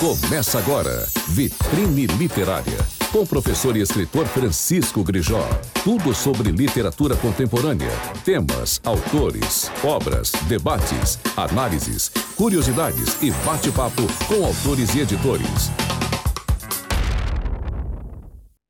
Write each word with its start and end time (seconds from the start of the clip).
Começa 0.00 0.58
agora, 0.58 1.06
Vitrine 1.28 2.06
Literária, 2.06 2.78
com 3.12 3.18
o 3.18 3.26
professor 3.26 3.76
e 3.76 3.82
escritor 3.82 4.26
Francisco 4.26 5.04
Grijó. 5.04 5.46
Tudo 5.84 6.14
sobre 6.14 6.50
literatura 6.50 7.14
contemporânea, 7.14 7.90
temas, 8.24 8.80
autores, 8.82 9.70
obras, 9.84 10.32
debates, 10.48 11.18
análises, 11.36 12.08
curiosidades 12.34 13.20
e 13.20 13.30
bate-papo 13.44 14.00
com 14.26 14.42
autores 14.42 14.94
e 14.94 15.00
editores. 15.00 15.68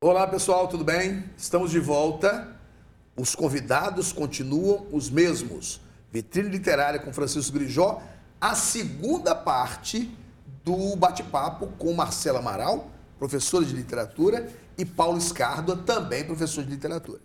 Olá 0.02 0.26
pessoal, 0.26 0.66
tudo 0.66 0.82
bem? 0.82 1.22
Estamos 1.38 1.70
de 1.70 1.78
volta. 1.78 2.56
Os 3.16 3.36
convidados 3.36 4.12
continuam 4.12 4.84
os 4.90 5.08
mesmos. 5.08 5.80
Vitrine 6.10 6.48
Literária 6.48 6.98
com 6.98 7.12
Francisco 7.12 7.52
Grijó, 7.52 8.02
a 8.40 8.56
segunda 8.56 9.32
parte 9.32 10.10
do 10.70 10.94
bate-papo 10.94 11.66
com 11.78 11.92
Marcela 11.92 12.38
Amaral, 12.38 12.88
professora 13.18 13.64
de 13.64 13.74
literatura, 13.74 14.48
e 14.78 14.84
Paulo 14.84 15.18
Escardo, 15.18 15.76
também 15.78 16.24
professor 16.24 16.62
de 16.62 16.70
literatura. 16.70 17.20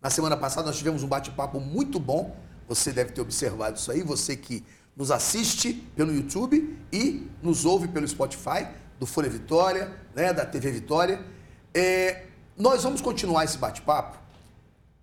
Na 0.00 0.08
semana 0.08 0.36
passada 0.36 0.66
nós 0.68 0.78
tivemos 0.78 1.02
um 1.02 1.06
bate-papo 1.06 1.60
muito 1.60 2.00
bom, 2.00 2.34
você 2.66 2.92
deve 2.92 3.12
ter 3.12 3.20
observado 3.20 3.76
isso 3.76 3.92
aí, 3.92 4.02
você 4.02 4.34
que 4.34 4.64
nos 4.96 5.10
assiste 5.10 5.74
pelo 5.94 6.12
YouTube 6.12 6.78
e 6.90 7.28
nos 7.42 7.66
ouve 7.66 7.86
pelo 7.86 8.08
Spotify, 8.08 8.66
do 8.98 9.04
Folha 9.04 9.28
Vitória, 9.28 9.92
né, 10.14 10.32
da 10.32 10.46
TV 10.46 10.70
Vitória. 10.72 11.22
É, 11.74 12.24
nós 12.56 12.82
vamos 12.82 13.02
continuar 13.02 13.44
esse 13.44 13.58
bate-papo 13.58 14.18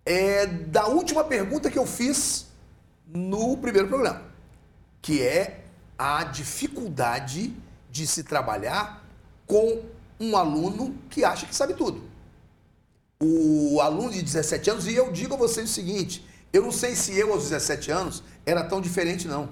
é, 0.03 0.47
da 0.47 0.87
última 0.87 1.23
pergunta 1.23 1.69
que 1.69 1.77
eu 1.77 1.85
fiz 1.85 2.47
no 3.07 3.55
primeiro 3.57 3.87
programa, 3.87 4.23
que 4.99 5.21
é 5.21 5.63
a 5.95 6.23
dificuldade 6.23 7.55
de 7.93 8.07
se 8.07 8.23
trabalhar 8.23 9.05
com 9.45 9.83
um 10.19 10.35
aluno 10.35 10.97
que 11.11 11.23
acha 11.23 11.45
que 11.45 11.55
sabe 11.55 11.75
tudo. 11.75 12.01
O 13.21 13.79
aluno 13.79 14.11
de 14.11 14.23
17 14.23 14.69
anos, 14.71 14.87
e 14.87 14.95
eu 14.95 15.11
digo 15.11 15.35
a 15.35 15.37
vocês 15.37 15.69
o 15.69 15.73
seguinte: 15.73 16.27
eu 16.51 16.63
não 16.63 16.71
sei 16.71 16.95
se 16.95 17.15
eu, 17.15 17.31
aos 17.31 17.43
17 17.43 17.91
anos, 17.91 18.23
era 18.47 18.63
tão 18.63 18.81
diferente, 18.81 19.27
não. 19.27 19.47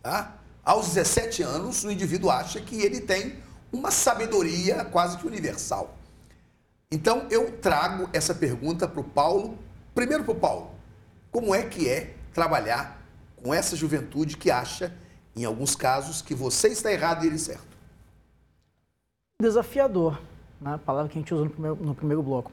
Tá? 0.00 0.36
Aos 0.64 0.86
17 0.86 1.42
anos, 1.42 1.82
o 1.82 1.90
indivíduo 1.90 2.30
acha 2.30 2.60
que 2.60 2.80
ele 2.80 3.00
tem 3.00 3.42
uma 3.72 3.90
sabedoria 3.90 4.84
quase 4.84 5.18
que 5.18 5.26
universal. 5.26 5.96
Então, 6.92 7.26
eu 7.28 7.58
trago 7.58 8.08
essa 8.12 8.32
pergunta 8.32 8.86
para 8.86 9.00
o 9.00 9.04
Paulo. 9.04 9.58
Primeiro 9.92 10.22
para 10.22 10.32
o 10.32 10.36
Paulo: 10.36 10.70
como 11.32 11.52
é 11.52 11.64
que 11.64 11.88
é 11.88 12.14
trabalhar 12.32 13.04
com 13.42 13.52
essa 13.52 13.74
juventude 13.74 14.36
que 14.36 14.48
acha, 14.48 14.94
em 15.34 15.44
alguns 15.44 15.74
casos, 15.74 16.22
que 16.22 16.36
você 16.36 16.68
está 16.68 16.92
errado 16.92 17.24
e 17.24 17.26
ele 17.26 17.38
certo? 17.38 17.69
Desafiador, 19.40 20.18
né? 20.60 20.74
a 20.74 20.78
palavra 20.78 21.10
que 21.10 21.18
a 21.18 21.20
gente 21.20 21.34
usa 21.34 21.44
no 21.44 21.50
primeiro, 21.50 21.76
no 21.76 21.94
primeiro 21.94 22.22
bloco. 22.22 22.52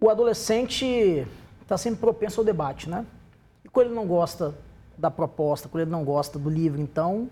O 0.00 0.10
adolescente 0.10 1.26
está 1.62 1.76
sempre 1.76 2.00
propenso 2.00 2.40
ao 2.40 2.44
debate, 2.44 2.88
né? 2.88 3.04
E 3.64 3.68
quando 3.68 3.86
ele 3.86 3.94
não 3.94 4.06
gosta 4.06 4.54
da 4.96 5.10
proposta, 5.10 5.68
quando 5.68 5.82
ele 5.82 5.90
não 5.90 6.04
gosta 6.04 6.38
do 6.38 6.48
livro, 6.48 6.80
então 6.80 7.28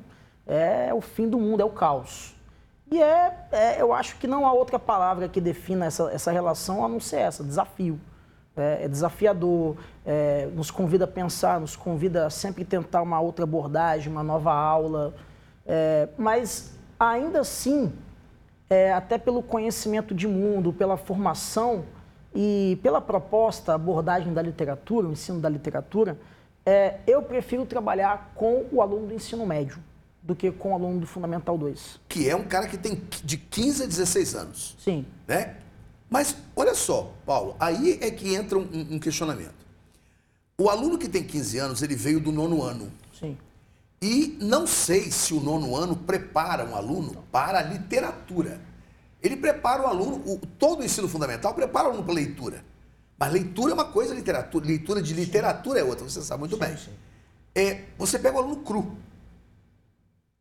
é 0.47 0.92
o 0.95 1.01
fim 1.01 1.29
do 1.29 1.39
mundo, 1.39 1.61
é 1.61 1.64
o 1.64 1.70
caos. 1.70 2.34
E 2.91 3.03
é, 3.03 3.47
é 3.51 3.81
eu 3.81 3.92
acho 3.92 4.17
que 4.17 4.27
não 4.27 4.47
há 4.47 4.53
outra 4.53 4.79
palavra 4.79 5.29
que 5.29 5.41
defina 5.41 5.87
essa, 5.87 6.11
essa 6.12 6.31
relação 6.31 6.84
a 6.84 6.89
não 6.89 7.01
ser 7.01 7.17
essa, 7.17 7.42
desafio. 7.42 7.98
É, 8.57 8.84
é 8.84 8.89
desafiador, 8.89 9.77
é, 10.05 10.48
nos 10.55 10.70
convida 10.70 11.05
a 11.05 11.09
pensar, 11.09 11.61
nos 11.61 11.77
convida 11.77 12.27
a 12.27 12.31
sempre 12.31 12.64
tentar 12.64 13.03
uma 13.03 13.20
outra 13.20 13.45
abordagem, 13.45 14.11
uma 14.11 14.23
nova 14.23 14.53
aula. 14.53 15.14
É, 15.67 16.09
mas 16.17 16.75
ainda 16.98 17.41
assim, 17.41 17.92
é, 18.69 18.92
até 18.92 19.19
pelo 19.19 19.42
conhecimento 19.42 20.14
de 20.14 20.27
mundo, 20.27 20.72
pela 20.72 20.97
formação 20.97 21.84
e 22.34 22.78
pela 22.83 23.00
proposta, 23.00 23.75
abordagem 23.75 24.33
da 24.33 24.42
literatura, 24.42 25.08
o 25.08 25.13
ensino 25.13 25.40
da 25.40 25.48
literatura, 25.48 26.18
é, 26.64 26.98
eu 27.07 27.23
prefiro 27.23 27.64
trabalhar 27.64 28.33
com 28.35 28.67
o 28.73 28.83
aluno 28.83 29.07
do 29.07 29.14
ensino 29.14 29.46
médio 29.46 29.79
do 30.23 30.35
que 30.35 30.51
com 30.51 30.73
o 30.73 30.74
aluno 30.74 30.98
do 30.98 31.07
Fundamental 31.07 31.57
2. 31.57 32.01
Que 32.08 32.29
é 32.29 32.35
um 32.35 32.42
cara 32.42 32.67
que 32.67 32.77
tem 32.77 33.01
de 33.23 33.36
15 33.36 33.85
a 33.85 33.86
16 33.86 34.35
anos. 34.35 34.77
Sim. 34.80 35.07
Né? 35.27 35.55
Mas 36.11 36.36
olha 36.57 36.74
só, 36.74 37.13
Paulo, 37.24 37.55
aí 37.61 37.98
é 38.02 38.11
que 38.11 38.35
entra 38.35 38.58
um, 38.58 38.69
um 38.90 38.98
questionamento. 38.98 39.55
O 40.58 40.69
aluno 40.69 40.98
que 40.98 41.08
tem 41.08 41.23
15 41.23 41.58
anos, 41.58 41.83
ele 41.83 41.95
veio 41.95 42.19
do 42.19 42.33
nono 42.33 42.63
ano. 42.63 42.90
Sim. 43.19 43.39
E 44.06 44.39
não 44.40 44.68
sei 44.68 45.11
se 45.11 45.34
o 45.34 45.40
nono 45.40 45.74
ano 45.74 45.96
prepara 45.96 46.64
um 46.64 46.77
aluno 46.77 47.24
para 47.33 47.58
a 47.58 47.62
literatura. 47.62 48.61
Ele 49.20 49.36
prepara 49.36 49.83
o 49.83 49.86
aluno, 49.89 50.22
o, 50.24 50.39
todo 50.56 50.78
o 50.78 50.84
ensino 50.84 51.08
fundamental 51.08 51.52
prepara 51.52 51.89
o 51.89 51.90
aluno 51.90 52.05
para 52.05 52.14
leitura. 52.14 52.64
Mas 53.18 53.33
leitura 53.33 53.72
é 53.72 53.74
uma 53.74 53.86
coisa, 53.86 54.14
literatura, 54.14 54.64
leitura 54.64 55.02
de 55.02 55.12
literatura 55.12 55.80
é 55.80 55.83
outra, 55.83 56.08
você 56.08 56.22
sabe 56.22 56.39
muito 56.39 56.56
bem. 56.56 56.77
É, 57.52 57.83
você 57.98 58.16
pega 58.16 58.36
o 58.36 58.39
aluno 58.39 58.58
cru. 58.58 58.96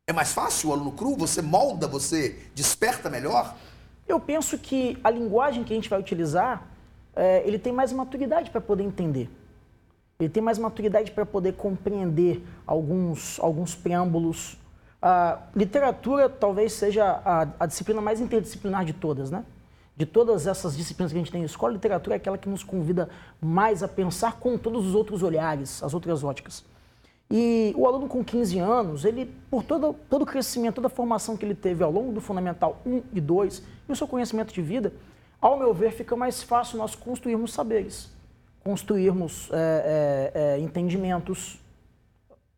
É 0.07 0.13
mais 0.13 0.31
fácil 0.31 0.69
o 0.69 0.73
aluno 0.73 0.91
cru? 0.91 1.15
Você 1.15 1.41
molda, 1.41 1.87
você 1.87 2.37
desperta 2.53 3.09
melhor? 3.09 3.57
Eu 4.07 4.19
penso 4.19 4.59
que 4.59 4.95
a 5.03 5.09
linguagem 5.09 5.63
que 5.63 5.73
a 5.73 5.75
gente 5.75 5.89
vai 5.89 5.99
utilizar, 5.99 6.67
é, 7.15 7.41
ele 7.47 7.57
tem 7.57 7.73
mais 7.73 7.91
maturidade 7.91 8.51
para 8.51 8.61
poder 8.61 8.83
entender. 8.83 9.27
Ele 10.19 10.29
tem 10.29 10.41
mais 10.41 10.57
maturidade 10.57 11.11
para 11.11 11.25
poder 11.25 11.53
compreender 11.53 12.41
alguns, 12.65 13.37
alguns 13.39 13.75
preâmbulos. 13.75 14.57
A 15.01 15.39
literatura 15.53 16.29
talvez 16.29 16.71
seja 16.71 17.03
a, 17.03 17.47
a, 17.59 17.65
disciplina 17.65 17.99
mais 17.99 18.21
interdisciplinar 18.21 18.85
de 18.85 18.93
todas, 18.93 19.29
né? 19.29 19.43
De 19.97 20.05
todas 20.05 20.47
essas 20.47 20.75
disciplinas 20.75 21.11
que 21.11 21.17
a 21.17 21.21
gente 21.21 21.31
tem 21.31 21.41
em 21.41 21.45
escola, 21.45 21.73
a 21.73 21.75
literatura 21.75 22.15
é 22.15 22.17
aquela 22.17 22.37
que 22.37 22.47
nos 22.47 22.63
convida 22.63 23.09
mais 23.41 23.83
a 23.83 23.87
pensar 23.87 24.39
com 24.39 24.57
todos 24.57 24.87
os 24.87 24.95
outros 24.95 25.21
olhares, 25.21 25.83
as 25.83 25.93
outras 25.93 26.23
óticas. 26.23 26.63
E 27.29 27.73
o 27.75 27.85
aluno 27.85 28.07
com 28.07 28.23
15 28.23 28.57
anos, 28.59 29.03
ele, 29.03 29.33
por 29.49 29.63
todo, 29.63 29.93
todo 30.09 30.21
o 30.21 30.25
crescimento, 30.25 30.75
toda 30.75 30.87
a 30.87 30.89
formação 30.89 31.35
que 31.35 31.43
ele 31.43 31.55
teve 31.55 31.83
ao 31.83 31.91
longo 31.91 32.13
do 32.13 32.21
Fundamental 32.21 32.81
1 32.85 33.03
e 33.13 33.21
2, 33.21 33.63
e 33.89 33.91
o 33.91 33.95
seu 33.95 34.07
conhecimento 34.07 34.53
de 34.53 34.61
vida, 34.61 34.93
ao 35.41 35.57
meu 35.57 35.73
ver, 35.73 35.91
fica 35.91 36.15
mais 36.15 36.41
fácil 36.41 36.77
nós 36.77 36.95
construirmos 36.95 37.53
saberes 37.53 38.14
construirmos 38.65 39.47
é, 39.53 40.31
é, 40.33 40.41
é, 40.41 40.59
entendimentos, 40.59 41.61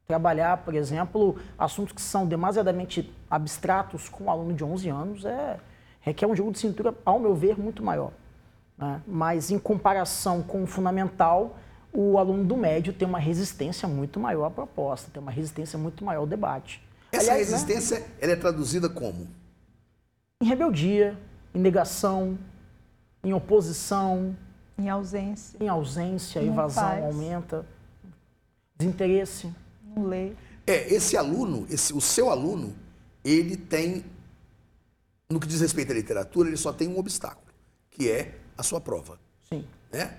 trabalhar, 0.08 0.56
por 0.64 0.74
exemplo, 0.74 1.38
assuntos 1.60 1.92
que 1.92 2.02
são 2.02 2.26
demasiadamente 2.26 3.14
abstratos 3.30 4.08
com 4.08 4.24
um 4.24 4.32
aluno 4.32 4.54
de 4.54 4.64
11 4.64 4.88
anos 4.88 5.26
é, 5.26 5.60
requer 6.00 6.26
um 6.26 6.34
jogo 6.34 6.54
de 6.54 6.60
cintura, 6.60 6.96
ao 7.04 7.20
meu 7.20 7.36
ver, 7.36 7.60
muito 7.60 7.84
maior. 7.84 8.14
Né? 8.78 9.02
Mas, 9.06 9.52
em 9.52 9.60
comparação 9.60 10.42
com 10.42 10.64
o 10.64 10.66
fundamental, 10.66 11.58
o 11.92 12.18
aluno 12.18 12.46
do 12.46 12.56
médio 12.56 12.94
tem 12.94 13.06
uma 13.06 13.20
resistência 13.20 13.86
muito 13.86 14.18
maior 14.18 14.46
à 14.46 14.50
proposta, 14.50 15.12
tem 15.12 15.22
uma 15.22 15.32
resistência 15.32 15.78
muito 15.78 16.06
maior 16.06 16.22
ao 16.22 16.28
debate. 16.28 16.82
Essa 17.12 17.32
Aliás, 17.32 17.50
né, 17.50 17.54
resistência 17.54 18.00
né, 18.00 18.06
ela 18.22 18.32
é 18.32 18.36
traduzida 18.38 18.88
como? 18.88 19.28
Em 20.42 20.46
rebeldia, 20.46 21.18
em 21.54 21.60
negação, 21.60 22.38
em 23.22 23.34
oposição, 23.34 24.34
em 24.78 24.90
ausência. 24.90 25.58
Em 25.60 25.68
ausência, 25.68 26.42
a 26.42 26.44
evasão 26.44 26.84
faz. 26.84 27.04
aumenta. 27.04 27.66
Desinteresse. 28.78 29.52
Não 29.96 30.06
lê. 30.06 30.34
É, 30.66 30.94
esse 30.94 31.18
aluno, 31.18 31.66
esse, 31.70 31.94
o 31.94 32.02
seu 32.02 32.30
aluno, 32.30 32.76
ele 33.24 33.58
tem, 33.58 34.06
no 35.30 35.40
que 35.40 35.48
diz 35.48 35.62
respeito 35.62 35.92
à 35.92 35.96
literatura, 35.96 36.50
ele 36.50 36.58
só 36.58 36.72
tem 36.72 36.88
um 36.88 37.00
obstáculo, 37.00 37.48
que 37.90 38.10
é 38.12 38.38
a 38.58 38.64
sua 38.64 38.80
prova. 38.80 39.20
Sim. 39.50 39.66
Né? 39.92 40.18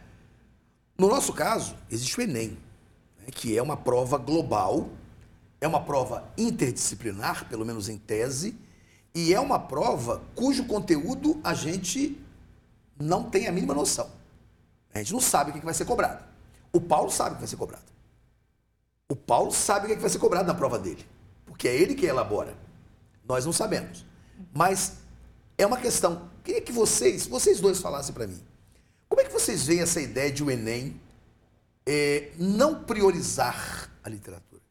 No 0.97 1.09
nosso 1.09 1.33
caso, 1.33 1.77
existe 1.91 2.19
o 2.19 2.23
Enem, 2.23 2.59
né, 3.19 3.27
que 3.31 3.57
é 3.57 3.63
uma 3.63 3.77
prova 3.77 4.19
global, 4.19 4.89
é 5.61 5.69
uma 5.69 5.81
prova 5.81 6.29
interdisciplinar, 6.37 7.49
pelo 7.49 7.65
menos 7.65 7.89
em 7.89 7.99
tese, 7.99 8.57
e 9.15 9.33
é 9.33 9.39
uma 9.39 9.59
prova 9.59 10.23
cujo 10.35 10.65
conteúdo 10.65 11.41
a 11.45 11.55
gente 11.55 12.19
não 12.99 13.25
tem 13.25 13.47
a 13.47 13.53
mínima 13.53 13.75
noção. 13.75 14.18
A 14.95 14.99
gente 14.99 15.13
não 15.13 15.21
sabe 15.21 15.51
o 15.51 15.55
que 15.55 15.65
vai 15.65 15.75
ser 15.75 15.85
cobrado. 15.85 16.25
O 16.73 16.81
Paulo 16.81 17.11
sabe 17.11 17.31
o 17.31 17.35
que 17.35 17.41
vai 17.41 17.49
ser 17.49 17.57
cobrado. 17.57 17.85
O 19.09 19.17
Paulo 19.17 19.51
sabe 19.53 19.87
o 19.87 19.89
que 19.89 20.01
vai 20.01 20.11
ser 20.11 20.19
cobrado 20.19 20.47
na 20.47 20.55
prova 20.55 20.79
dele. 20.79 21.07
Porque 21.47 21.67
é 21.67 21.75
ele 21.75 21.95
que 21.95 22.07
elabora. 22.07 22.55
Nós 23.27 23.45
não 23.45 23.53
sabemos. 23.53 24.05
Mas 24.53 24.99
é 25.57 25.67
uma 25.67 25.79
questão. 25.79 26.29
Queria 26.45 26.61
que 26.61 26.73
vocês, 26.73 27.27
vocês 27.27 27.61
dois 27.61 27.81
falassem 27.81 28.15
para 28.15 28.27
mim. 28.27 28.41
Como 29.09 29.21
é 29.21 29.25
que 29.25 29.33
vocês 29.33 29.67
veem 29.67 29.81
essa 29.81 30.01
ideia 30.01 30.31
de 30.31 30.45
o 30.45 30.51
Enem 30.51 31.01
é, 31.87 32.31
não 32.39 32.85
priorizar 32.85 33.91
a 34.05 34.09
literatura? 34.09 34.63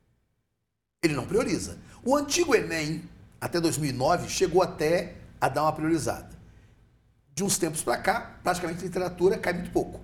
Ele 1.04 1.16
não 1.16 1.26
prioriza. 1.26 1.78
O 2.04 2.16
antigo 2.16 2.56
Enem, 2.56 3.04
até 3.42 3.60
2009, 3.60 4.30
chegou 4.30 4.62
até 4.62 5.16
a 5.42 5.50
dar 5.50 5.64
uma 5.64 5.74
priorizada. 5.74 6.37
De 7.38 7.44
uns 7.44 7.60
tempos 7.60 7.84
para 7.84 7.98
cá, 7.98 8.40
praticamente 8.44 8.84
literatura 8.84 9.38
cai 9.38 9.54
muito 9.54 9.70
pouco 9.70 10.02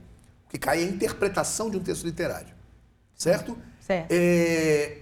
que 0.53 0.59
cai 0.59 0.83
a 0.83 0.85
interpretação 0.85 1.67
de 1.67 1.77
um 1.77 1.79
texto 1.79 2.03
literário. 2.05 2.53
Certo? 3.15 3.57
Certo. 3.81 4.11
É, 4.11 4.99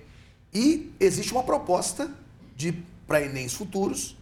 e 0.54 0.94
existe 0.98 1.34
uma 1.34 1.44
proposta 1.44 2.10
de 2.56 2.72
para 3.06 3.22
Enems 3.22 3.54
futuros 3.54 4.16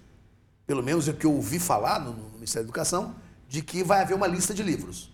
pelo 0.65 0.83
menos 0.83 1.07
é 1.07 1.11
o 1.11 1.15
que 1.15 1.25
eu 1.25 1.33
ouvi 1.33 1.57
falar 1.57 1.99
no, 1.99 2.13
no 2.13 2.29
Ministério 2.35 2.63
da 2.63 2.69
Educação, 2.69 3.15
de 3.47 3.63
que 3.63 3.83
vai 3.83 4.03
haver 4.03 4.13
uma 4.13 4.27
lista 4.27 4.53
de 4.53 4.61
livros. 4.61 5.11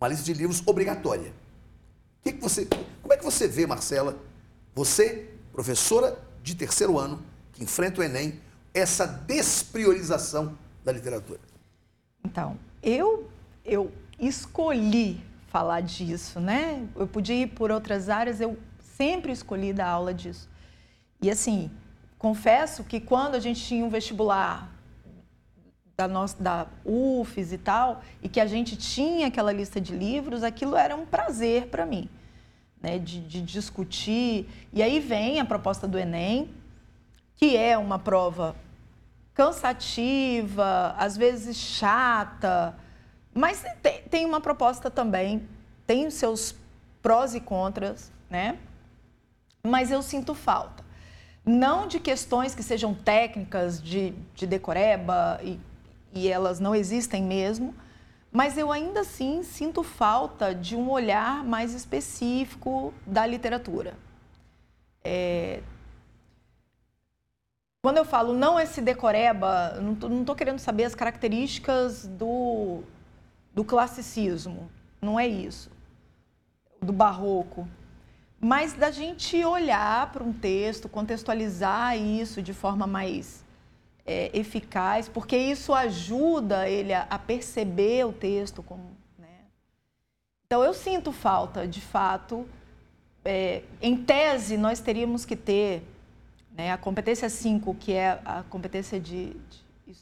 Uma 0.00 0.08
lista 0.08 0.24
de 0.24 0.32
livros 0.32 0.62
obrigatória. 0.64 1.30
Que 2.22 2.32
que 2.32 2.40
você, 2.40 2.66
como 3.02 3.12
é 3.12 3.18
que 3.18 3.22
você 3.22 3.46
vê, 3.46 3.66
Marcela, 3.66 4.18
você, 4.74 5.28
professora 5.52 6.18
de 6.42 6.54
terceiro 6.54 6.98
ano, 6.98 7.22
que 7.52 7.62
enfrenta 7.62 8.00
o 8.00 8.02
Enem, 8.02 8.40
essa 8.72 9.04
despriorização 9.04 10.56
da 10.82 10.90
literatura? 10.90 11.51
Então, 12.24 12.56
eu, 12.82 13.30
eu 13.64 13.92
escolhi 14.18 15.20
falar 15.48 15.80
disso, 15.80 16.40
né? 16.40 16.86
Eu 16.96 17.06
podia 17.06 17.34
ir 17.42 17.48
por 17.48 17.70
outras 17.70 18.08
áreas, 18.08 18.40
eu 18.40 18.58
sempre 18.78 19.32
escolhi 19.32 19.72
dar 19.72 19.88
aula 19.88 20.14
disso. 20.14 20.48
E 21.20 21.30
assim, 21.30 21.70
confesso 22.18 22.84
que 22.84 23.00
quando 23.00 23.34
a 23.34 23.40
gente 23.40 23.62
tinha 23.62 23.84
um 23.84 23.88
vestibular 23.88 24.72
da, 25.96 26.08
nossa, 26.08 26.42
da 26.42 26.66
UFES 26.84 27.52
e 27.52 27.58
tal, 27.58 28.02
e 28.22 28.28
que 28.28 28.40
a 28.40 28.46
gente 28.46 28.76
tinha 28.76 29.26
aquela 29.26 29.52
lista 29.52 29.80
de 29.80 29.94
livros, 29.94 30.42
aquilo 30.42 30.76
era 30.76 30.96
um 30.96 31.04
prazer 31.04 31.66
para 31.66 31.84
mim, 31.84 32.08
né? 32.80 32.98
De, 32.98 33.20
de 33.20 33.42
discutir. 33.42 34.48
E 34.72 34.82
aí 34.82 35.00
vem 35.00 35.38
a 35.38 35.44
proposta 35.44 35.86
do 35.86 35.98
Enem, 35.98 36.48
que 37.36 37.56
é 37.56 37.76
uma 37.76 37.98
prova 37.98 38.56
cansativa, 39.34 40.94
às 40.98 41.16
vezes 41.16 41.56
chata, 41.56 42.76
mas 43.34 43.64
tem, 43.82 44.02
tem 44.02 44.26
uma 44.26 44.40
proposta 44.40 44.90
também, 44.90 45.48
tem 45.86 46.06
os 46.06 46.14
seus 46.14 46.54
prós 47.00 47.34
e 47.34 47.40
contras, 47.40 48.12
né? 48.28 48.58
Mas 49.64 49.90
eu 49.90 50.02
sinto 50.02 50.34
falta. 50.34 50.84
Não 51.44 51.86
de 51.86 51.98
questões 51.98 52.54
que 52.54 52.62
sejam 52.62 52.94
técnicas 52.94 53.82
de, 53.82 54.14
de 54.34 54.46
decoreba, 54.46 55.40
e, 55.42 55.58
e 56.12 56.28
elas 56.28 56.60
não 56.60 56.74
existem 56.74 57.22
mesmo, 57.22 57.74
mas 58.30 58.56
eu 58.56 58.70
ainda 58.70 59.00
assim 59.00 59.42
sinto 59.42 59.82
falta 59.82 60.54
de 60.54 60.76
um 60.76 60.90
olhar 60.90 61.44
mais 61.44 61.74
específico 61.74 62.94
da 63.06 63.26
literatura. 63.26 63.94
É, 65.04 65.60
quando 67.82 67.96
eu 67.96 68.04
falo 68.04 68.32
não 68.32 68.60
esse 68.60 68.80
decoreba, 68.80 69.72
não 69.80 70.20
estou 70.20 70.36
querendo 70.36 70.60
saber 70.60 70.84
as 70.84 70.94
características 70.94 72.06
do, 72.06 72.84
do 73.52 73.64
classicismo, 73.64 74.70
não 75.00 75.18
é 75.18 75.26
isso, 75.26 75.68
do 76.80 76.92
barroco, 76.92 77.68
mas 78.40 78.72
da 78.72 78.92
gente 78.92 79.44
olhar 79.44 80.12
para 80.12 80.22
um 80.22 80.32
texto, 80.32 80.88
contextualizar 80.88 81.96
isso 81.98 82.40
de 82.40 82.54
forma 82.54 82.86
mais 82.86 83.44
é, 84.06 84.30
eficaz, 84.32 85.08
porque 85.08 85.36
isso 85.36 85.74
ajuda 85.74 86.68
ele 86.68 86.92
a, 86.92 87.06
a 87.10 87.18
perceber 87.18 88.04
o 88.06 88.12
texto 88.12 88.62
como. 88.62 88.96
Né? 89.18 89.28
Então 90.46 90.62
eu 90.62 90.72
sinto 90.72 91.12
falta, 91.12 91.66
de 91.66 91.80
fato. 91.80 92.46
É, 93.24 93.62
em 93.80 93.96
tese, 93.96 94.56
nós 94.56 94.80
teríamos 94.80 95.24
que 95.24 95.36
ter 95.36 95.84
né? 96.56 96.72
A 96.72 96.76
competência 96.76 97.28
5, 97.28 97.74
que 97.74 97.92
é 97.92 98.20
a 98.24 98.42
competência 98.48 99.00
de, 99.00 99.30
de, 99.86 99.94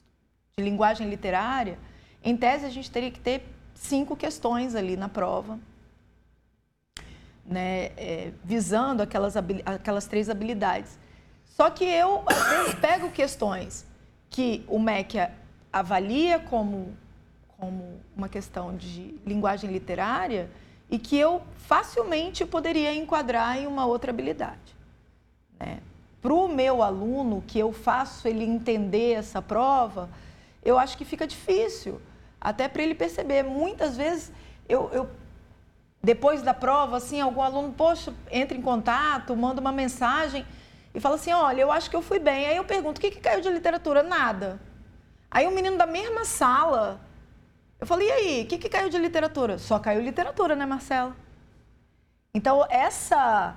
de, 0.57 0.63
linguagem 0.63 1.09
literária, 1.09 1.79
em 2.23 2.37
tese 2.37 2.67
a 2.67 2.71
gente 2.71 2.91
teria 2.91 3.11
que 3.11 3.21
ter 3.21 3.45
cinco 3.75 4.17
questões 4.17 4.75
ali 4.75 4.97
na 4.97 5.09
prova, 5.09 5.59
né? 7.45 7.93
É, 7.97 8.33
visando 8.45 9.03
aquelas, 9.03 9.35
aquelas 9.65 10.07
três 10.07 10.29
habilidades. 10.29 10.99
Só 11.47 11.71
que 11.71 11.85
eu, 11.85 12.25
pego 12.81 13.11
questões 13.11 13.87
que 14.29 14.65
o 14.69 14.79
MEC 14.79 15.29
avalia 15.73 16.39
como, 16.39 16.95
como 17.59 18.01
uma 18.17 18.29
questão 18.29 18.77
de 18.77 19.19
linguagem 19.27 19.71
literária 19.71 20.51
e 20.91 20.99
que 20.99 21.17
eu 21.17 21.43
facilmente 21.57 22.45
poderia 22.45 22.95
enquadrar 22.95 23.59
em 23.59 23.67
uma 23.67 23.87
outra 23.87 24.11
habilidade. 24.11 24.77
Né? 25.59 25.81
Para 26.21 26.35
o 26.35 26.49
meu 26.49 26.83
aluno, 26.83 27.43
que 27.47 27.59
eu 27.59 27.73
faço 27.73 28.29
ele 28.29 28.45
entender 28.45 29.13
essa 29.13 29.41
prova, 29.41 30.09
eu 30.63 30.79
acho 30.79 30.97
que 30.97 31.05
fica 31.05 31.27
difícil. 31.27 32.01
Até 32.41 32.69
para 32.69 32.83
ele 32.83 32.95
perceber. 32.95 33.43
Muitas 33.43 33.97
vezes, 33.97 34.33
eu, 34.69 34.91
eu, 34.93 35.09
depois 36.03 36.43
da 36.43 36.55
prova, 36.55 36.97
assim, 36.97 37.21
algum 37.21 37.43
aluno, 37.43 37.73
poxa, 37.73 38.15
entra 38.31 38.57
em 38.57 38.63
contato, 38.63 39.37
manda 39.37 39.61
uma 39.61 39.73
mensagem 39.73 40.47
e 40.95 41.01
fala 41.01 41.17
assim: 41.17 41.33
olha, 41.33 41.61
eu 41.61 41.71
acho 41.71 41.91
que 41.91 41.97
eu 41.97 42.03
fui 42.03 42.19
bem. 42.19 42.47
Aí 42.47 42.57
eu 42.57 42.65
pergunto: 42.65 42.99
o 42.99 43.01
que, 43.01 43.11
que 43.11 43.21
caiu 43.21 43.41
de 43.41 43.49
literatura? 43.51 44.03
Nada. 44.03 44.61
Aí 45.31 45.47
um 45.47 45.53
menino 45.53 45.77
da 45.77 45.87
mesma 45.87 46.25
sala, 46.25 47.01
eu 47.79 47.87
falei: 47.87 48.09
e 48.09 48.13
aí, 48.13 48.43
o 48.43 48.47
que, 48.47 48.59
que 48.59 48.69
caiu 48.69 48.89
de 48.89 48.99
literatura? 48.99 49.59
Só 49.59 49.79
caiu 49.79 50.01
literatura, 50.03 50.55
né, 50.55 50.67
Marcela? 50.67 51.15
Então, 52.35 52.67
essa. 52.71 53.57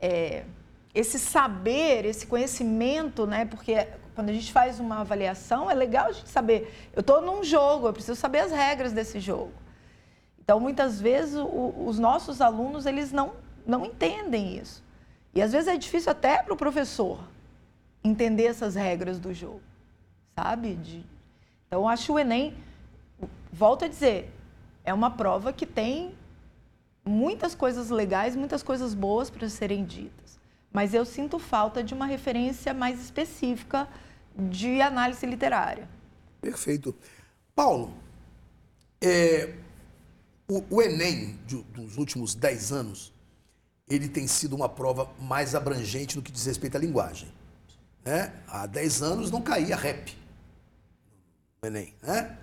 É, 0.00 0.44
esse 0.94 1.18
saber, 1.18 2.04
esse 2.04 2.26
conhecimento, 2.26 3.26
né? 3.26 3.44
Porque 3.44 3.88
quando 4.14 4.28
a 4.28 4.32
gente 4.32 4.52
faz 4.52 4.78
uma 4.78 5.00
avaliação, 5.00 5.68
é 5.68 5.74
legal 5.74 6.06
a 6.06 6.12
gente 6.12 6.28
saber. 6.28 6.90
Eu 6.92 7.00
estou 7.00 7.20
num 7.20 7.42
jogo, 7.42 7.88
eu 7.88 7.92
preciso 7.92 8.18
saber 8.18 8.38
as 8.38 8.52
regras 8.52 8.92
desse 8.92 9.18
jogo. 9.18 9.52
Então, 10.38 10.60
muitas 10.60 11.00
vezes, 11.00 11.34
o, 11.34 11.74
os 11.84 11.98
nossos 11.98 12.40
alunos, 12.40 12.86
eles 12.86 13.10
não, 13.10 13.32
não 13.66 13.84
entendem 13.84 14.56
isso. 14.56 14.84
E 15.34 15.42
às 15.42 15.50
vezes 15.50 15.66
é 15.66 15.76
difícil 15.76 16.12
até 16.12 16.40
para 16.40 16.54
o 16.54 16.56
professor 16.56 17.18
entender 18.04 18.44
essas 18.44 18.76
regras 18.76 19.18
do 19.18 19.34
jogo, 19.34 19.62
sabe? 20.36 20.74
De... 20.74 21.04
Então, 21.66 21.88
acho 21.88 22.12
o 22.12 22.18
Enem, 22.18 22.54
volto 23.52 23.84
a 23.84 23.88
dizer, 23.88 24.30
é 24.84 24.94
uma 24.94 25.10
prova 25.10 25.52
que 25.52 25.66
tem 25.66 26.14
muitas 27.04 27.52
coisas 27.52 27.90
legais, 27.90 28.36
muitas 28.36 28.62
coisas 28.62 28.94
boas 28.94 29.28
para 29.28 29.48
serem 29.48 29.84
ditas 29.84 30.24
mas 30.74 30.92
eu 30.92 31.04
sinto 31.04 31.38
falta 31.38 31.84
de 31.84 31.94
uma 31.94 32.04
referência 32.04 32.74
mais 32.74 33.00
específica 33.00 33.88
de 34.36 34.80
análise 34.80 35.24
literária. 35.24 35.88
Perfeito. 36.40 36.92
Paulo, 37.54 37.94
é, 39.00 39.54
o, 40.48 40.64
o, 40.68 40.82
Enem 40.82 41.38
de, 41.46 41.62
dos 41.62 41.96
últimos 41.96 42.34
10 42.34 42.72
anos, 42.72 43.12
ele 43.88 44.08
tem 44.08 44.26
sido 44.26 44.56
uma 44.56 44.68
prova 44.68 45.08
mais 45.20 45.54
abrangente 45.54 46.16
no 46.16 46.22
que 46.22 46.32
diz 46.32 46.44
respeito 46.44 46.76
à 46.76 46.80
linguagem. 46.80 47.32
Né? 48.04 48.32
Há 48.48 48.66
10 48.66 49.00
anos 49.00 49.30
não 49.30 49.40
caía 49.40 49.76
rap 49.76 50.12
no 51.62 51.68
Enem. 51.68 51.94
Né? 52.02 52.36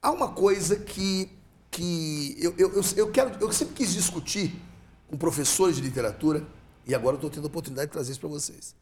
Há 0.00 0.10
uma 0.10 0.32
coisa 0.32 0.74
que, 0.74 1.30
que 1.70 2.34
eu, 2.40 2.54
eu, 2.56 2.82
eu, 2.96 3.12
quero, 3.12 3.38
eu 3.44 3.52
sempre 3.52 3.74
quis 3.74 3.92
discutir 3.92 4.58
com 5.06 5.18
professores 5.18 5.76
de 5.76 5.82
literatura 5.82 6.46
e 6.88 6.94
agora 6.94 7.14
eu 7.14 7.18
estou 7.18 7.28
tendo 7.28 7.44
a 7.44 7.48
oportunidade 7.48 7.88
de 7.88 7.92
trazer 7.92 8.12
isso 8.12 8.20
para 8.20 8.30
vocês. 8.30 8.74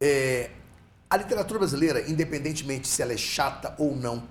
É, 0.00 0.50
a 1.10 1.16
literatura 1.18 1.58
brasileira, 1.58 2.10
independentemente 2.10 2.88
se 2.88 3.02
ela 3.02 3.12
é 3.12 3.18
chata 3.18 3.74
ou 3.78 3.94
não, 3.94 4.26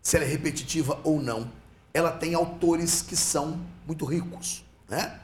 se 0.00 0.16
ela 0.16 0.24
é 0.24 0.28
repetitiva 0.28 0.98
ou 1.04 1.20
não, 1.20 1.52
ela 1.92 2.10
tem 2.10 2.34
autores 2.34 3.02
que 3.02 3.14
são 3.14 3.60
muito 3.86 4.06
ricos, 4.06 4.64
né? 4.88 5.20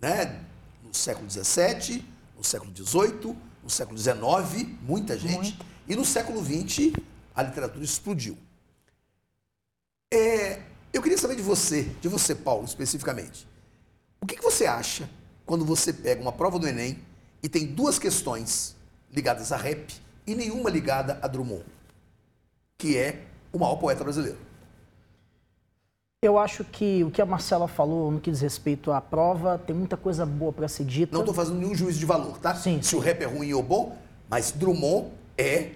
né? 0.00 0.40
No 0.84 0.94
século 0.94 1.28
XVII, 1.28 2.04
no 2.36 2.44
século 2.44 2.72
XVIII, 2.72 3.36
no 3.60 3.68
século 3.68 3.98
XIX, 3.98 4.68
muita 4.82 5.18
gente, 5.18 5.34
muito. 5.34 5.66
e 5.88 5.96
no 5.96 6.04
século 6.04 6.40
XX 6.40 6.92
a 7.34 7.42
literatura 7.42 7.84
explodiu. 7.84 8.38
É, 10.14 10.62
eu 10.92 11.02
queria 11.02 11.18
saber 11.18 11.34
de 11.34 11.42
você, 11.42 11.82
de 12.00 12.06
você, 12.06 12.36
Paulo, 12.36 12.64
especificamente. 12.64 13.48
O 14.20 14.26
que, 14.26 14.36
que 14.36 14.42
você 14.42 14.64
acha 14.64 15.10
quando 15.48 15.64
você 15.64 15.94
pega 15.94 16.20
uma 16.20 16.30
prova 16.30 16.58
do 16.58 16.68
Enem 16.68 16.98
e 17.42 17.48
tem 17.48 17.66
duas 17.66 17.98
questões 17.98 18.76
ligadas 19.10 19.50
a 19.50 19.56
rap 19.56 19.94
e 20.26 20.34
nenhuma 20.34 20.68
ligada 20.68 21.18
a 21.22 21.26
Drummond, 21.26 21.64
que 22.76 22.98
é 22.98 23.24
o 23.50 23.58
maior 23.58 23.76
poeta 23.76 24.04
brasileiro. 24.04 24.36
Eu 26.22 26.38
acho 26.38 26.64
que 26.64 27.02
o 27.02 27.10
que 27.10 27.22
a 27.22 27.24
Marcela 27.24 27.66
falou 27.66 28.10
no 28.10 28.20
que 28.20 28.30
diz 28.30 28.42
respeito 28.42 28.92
à 28.92 29.00
prova 29.00 29.56
tem 29.56 29.74
muita 29.74 29.96
coisa 29.96 30.26
boa 30.26 30.52
para 30.52 30.68
ser 30.68 30.84
dita. 30.84 31.14
Não 31.14 31.20
estou 31.20 31.34
fazendo 31.34 31.58
nenhum 31.58 31.74
juízo 31.74 31.98
de 31.98 32.04
valor, 32.04 32.36
tá? 32.38 32.54
Sim. 32.54 32.82
Se 32.82 32.90
sim. 32.90 32.96
o 32.96 32.98
rap 32.98 33.22
é 33.22 33.26
ruim 33.26 33.50
ou 33.54 33.62
bom, 33.62 33.96
mas 34.28 34.50
Drummond 34.50 35.08
é 35.38 35.70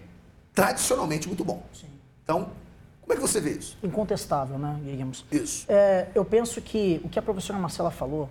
tradicionalmente 0.52 1.26
muito 1.28 1.44
bom. 1.44 1.62
Sim. 1.72 1.86
Então, 2.22 2.50
como 3.00 3.14
é 3.14 3.16
que 3.16 3.22
você 3.22 3.40
vê 3.40 3.52
isso? 3.52 3.78
Incontestável, 3.82 4.58
né, 4.58 4.78
digamos. 4.84 5.24
Isso. 5.32 5.64
É, 5.66 6.08
eu 6.14 6.26
penso 6.26 6.60
que 6.60 7.00
o 7.02 7.08
que 7.08 7.18
a 7.18 7.22
professora 7.22 7.58
Marcela 7.58 7.90
falou 7.90 8.28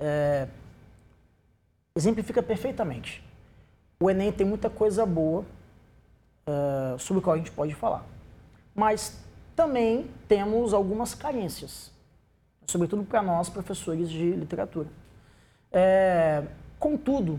é, 0.00 0.48
exemplifica 1.94 2.42
perfeitamente. 2.42 3.22
O 4.00 4.10
Enem 4.10 4.32
tem 4.32 4.46
muita 4.46 4.70
coisa 4.70 5.04
boa 5.04 5.44
uh, 6.46 6.98
sobre 6.98 7.20
o 7.20 7.22
qual 7.22 7.34
a 7.34 7.38
gente 7.38 7.50
pode 7.50 7.74
falar. 7.74 8.04
Mas 8.74 9.22
também 9.54 10.08
temos 10.26 10.72
algumas 10.72 11.14
carências, 11.14 11.90
sobretudo 12.66 13.04
para 13.04 13.22
nós, 13.22 13.48
professores 13.48 14.08
de 14.08 14.30
literatura. 14.30 14.88
É, 15.72 16.44
contudo, 16.78 17.38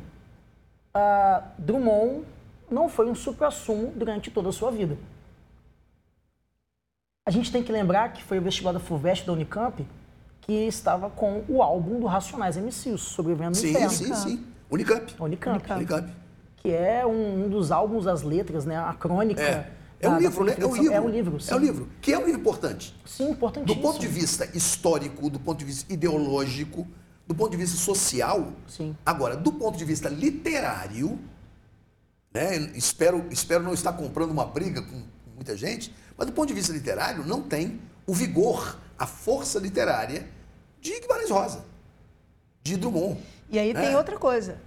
Drummond 1.57 2.25
não 2.69 2.87
foi 2.87 3.09
um 3.09 3.15
supra-sumo 3.15 3.91
durante 3.95 4.29
toda 4.29 4.49
a 4.49 4.51
sua 4.51 4.71
vida. 4.71 4.97
A 7.25 7.31
gente 7.31 7.51
tem 7.51 7.63
que 7.63 7.71
lembrar 7.71 8.13
que 8.13 8.23
foi 8.23 8.39
o 8.39 8.41
vestibular 8.41 8.73
da 8.73 8.79
FUVEST 8.79 9.25
da 9.25 9.33
Unicamp 9.33 9.85
que 10.41 10.53
estava 10.67 11.09
com 11.09 11.43
o 11.47 11.61
álbum 11.61 11.99
do 11.99 12.05
Racionais 12.07 12.57
MCs, 12.57 12.99
Sobrevivendo 13.01 13.51
no 13.51 13.55
Sim, 13.55 13.69
Inferno. 13.69 13.89
sim, 13.91 14.13
sim. 14.15 14.45
Unicamp. 14.69 15.13
Unicamp. 15.19 15.71
Unicamp. 15.73 16.09
Que 16.57 16.71
é 16.71 17.05
um, 17.05 17.45
um 17.45 17.49
dos 17.49 17.71
álbuns 17.71 18.05
das 18.05 18.21
letras, 18.23 18.65
né? 18.65 18.77
A 18.77 18.93
crônica. 18.93 19.41
É. 19.41 19.71
É 19.99 20.09
um 20.09 20.17
livro, 20.17 20.43
né? 20.43 20.53
É 20.57 20.65
um 20.65 20.69
Conferência- 20.69 20.81
livro. 20.81 20.95
É 20.95 21.01
um 21.01 21.09
livro, 21.09 21.39
sim. 21.39 21.51
É 21.51 21.55
um 21.55 21.59
livro. 21.59 21.89
Que 22.01 22.13
é 22.13 22.17
um 22.17 22.25
livro 22.25 22.39
importante. 22.41 22.95
Sim, 23.05 23.25
Do 23.25 23.31
importantíssimo. 23.33 23.81
ponto 23.83 23.99
de 23.99 24.07
vista 24.07 24.49
histórico, 24.57 25.29
do 25.29 25.39
ponto 25.39 25.59
de 25.59 25.65
vista 25.65 25.93
ideológico, 25.93 26.87
do 27.27 27.35
ponto 27.35 27.51
de 27.51 27.57
vista 27.57 27.77
social. 27.77 28.51
Sim. 28.67 28.95
Agora, 29.05 29.37
do 29.37 29.51
ponto 29.51 29.77
de 29.77 29.85
vista 29.85 30.09
literário, 30.09 31.19
né? 32.33 32.55
Espero, 32.75 33.25
espero 33.29 33.63
não 33.63 33.73
estar 33.73 33.93
comprando 33.93 34.31
uma 34.31 34.45
briga 34.45 34.81
com 34.81 35.01
muita 35.35 35.55
gente, 35.55 35.93
mas 36.17 36.25
do 36.27 36.33
ponto 36.33 36.47
de 36.47 36.53
vista 36.55 36.73
literário, 36.73 37.23
não 37.25 37.41
tem 37.41 37.79
o 38.07 38.13
vigor, 38.13 38.79
a 39.01 39.07
força 39.07 39.57
literária 39.57 40.27
de 40.79 40.99
Guimarães 40.99 41.31
Rosa, 41.31 41.65
de 42.61 42.77
Drummond. 42.77 43.19
E 43.49 43.57
aí 43.57 43.73
tem 43.73 43.93
É. 43.93 43.97
outra 43.97 44.15
coisa. 44.19 44.61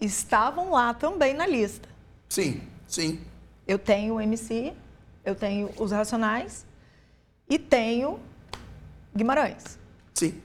Estavam 0.00 0.70
lá 0.70 0.94
também 0.94 1.34
na 1.34 1.48
lista. 1.48 1.88
Sim, 2.28 2.62
sim. 2.86 3.20
Eu 3.66 3.80
tenho 3.80 4.14
o 4.14 4.20
MC, 4.20 4.72
eu 5.24 5.34
tenho 5.34 5.68
os 5.80 5.90
Racionais 5.90 6.64
e 7.48 7.58
tenho 7.58 8.20
Guimarães. 9.16 9.76
Sim. 10.14 10.40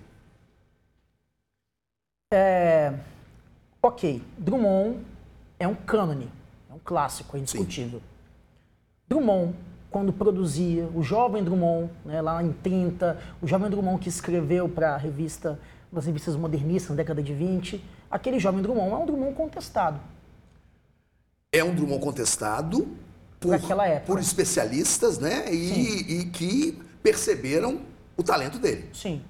Ok, 3.80 4.24
Drummond 4.36 5.06
é 5.60 5.68
um 5.68 5.76
cânone, 5.76 6.30
é 6.72 6.74
um 6.74 6.80
clássico, 6.80 7.38
é 7.38 7.40
indiscutível. 7.40 8.02
Drummond, 9.08 9.56
quando 9.90 10.12
produzia, 10.12 10.88
o 10.94 11.02
jovem 11.02 11.44
Drummond, 11.44 11.90
né, 12.06 12.22
lá 12.22 12.44
em 12.44 12.52
30, 12.52 13.18
o 13.42 13.48
jovem 13.48 13.70
Drummond 13.70 14.00
que 14.02 14.10
escreveu 14.10 14.68
para 14.68 14.94
a 14.96 14.98
revista, 14.98 15.60
das 15.92 16.06
revistas 16.06 16.36
modernistas 16.36 16.90
na 16.92 16.96
década 16.98 17.24
de 17.24 17.34
20, 17.34 17.84
aquele 18.12 18.40
jovem 18.40 18.62
Drummond 18.62 18.92
é 18.92 18.96
um 18.98 19.06
Drummond 19.06 19.34
contestado. 19.34 20.00
É 21.52 21.64
um 21.64 21.74
Drummond 21.74 22.04
contestado 22.04 22.88
por, 23.40 23.54
por 24.06 24.20
especialistas, 24.20 25.18
né? 25.18 25.52
E, 25.54 26.20
e 26.22 26.26
que 26.26 26.78
perceberam 27.02 27.80
o 28.18 28.24
talento 28.24 28.60
dele. 28.60 28.90
Sim. 28.94 29.22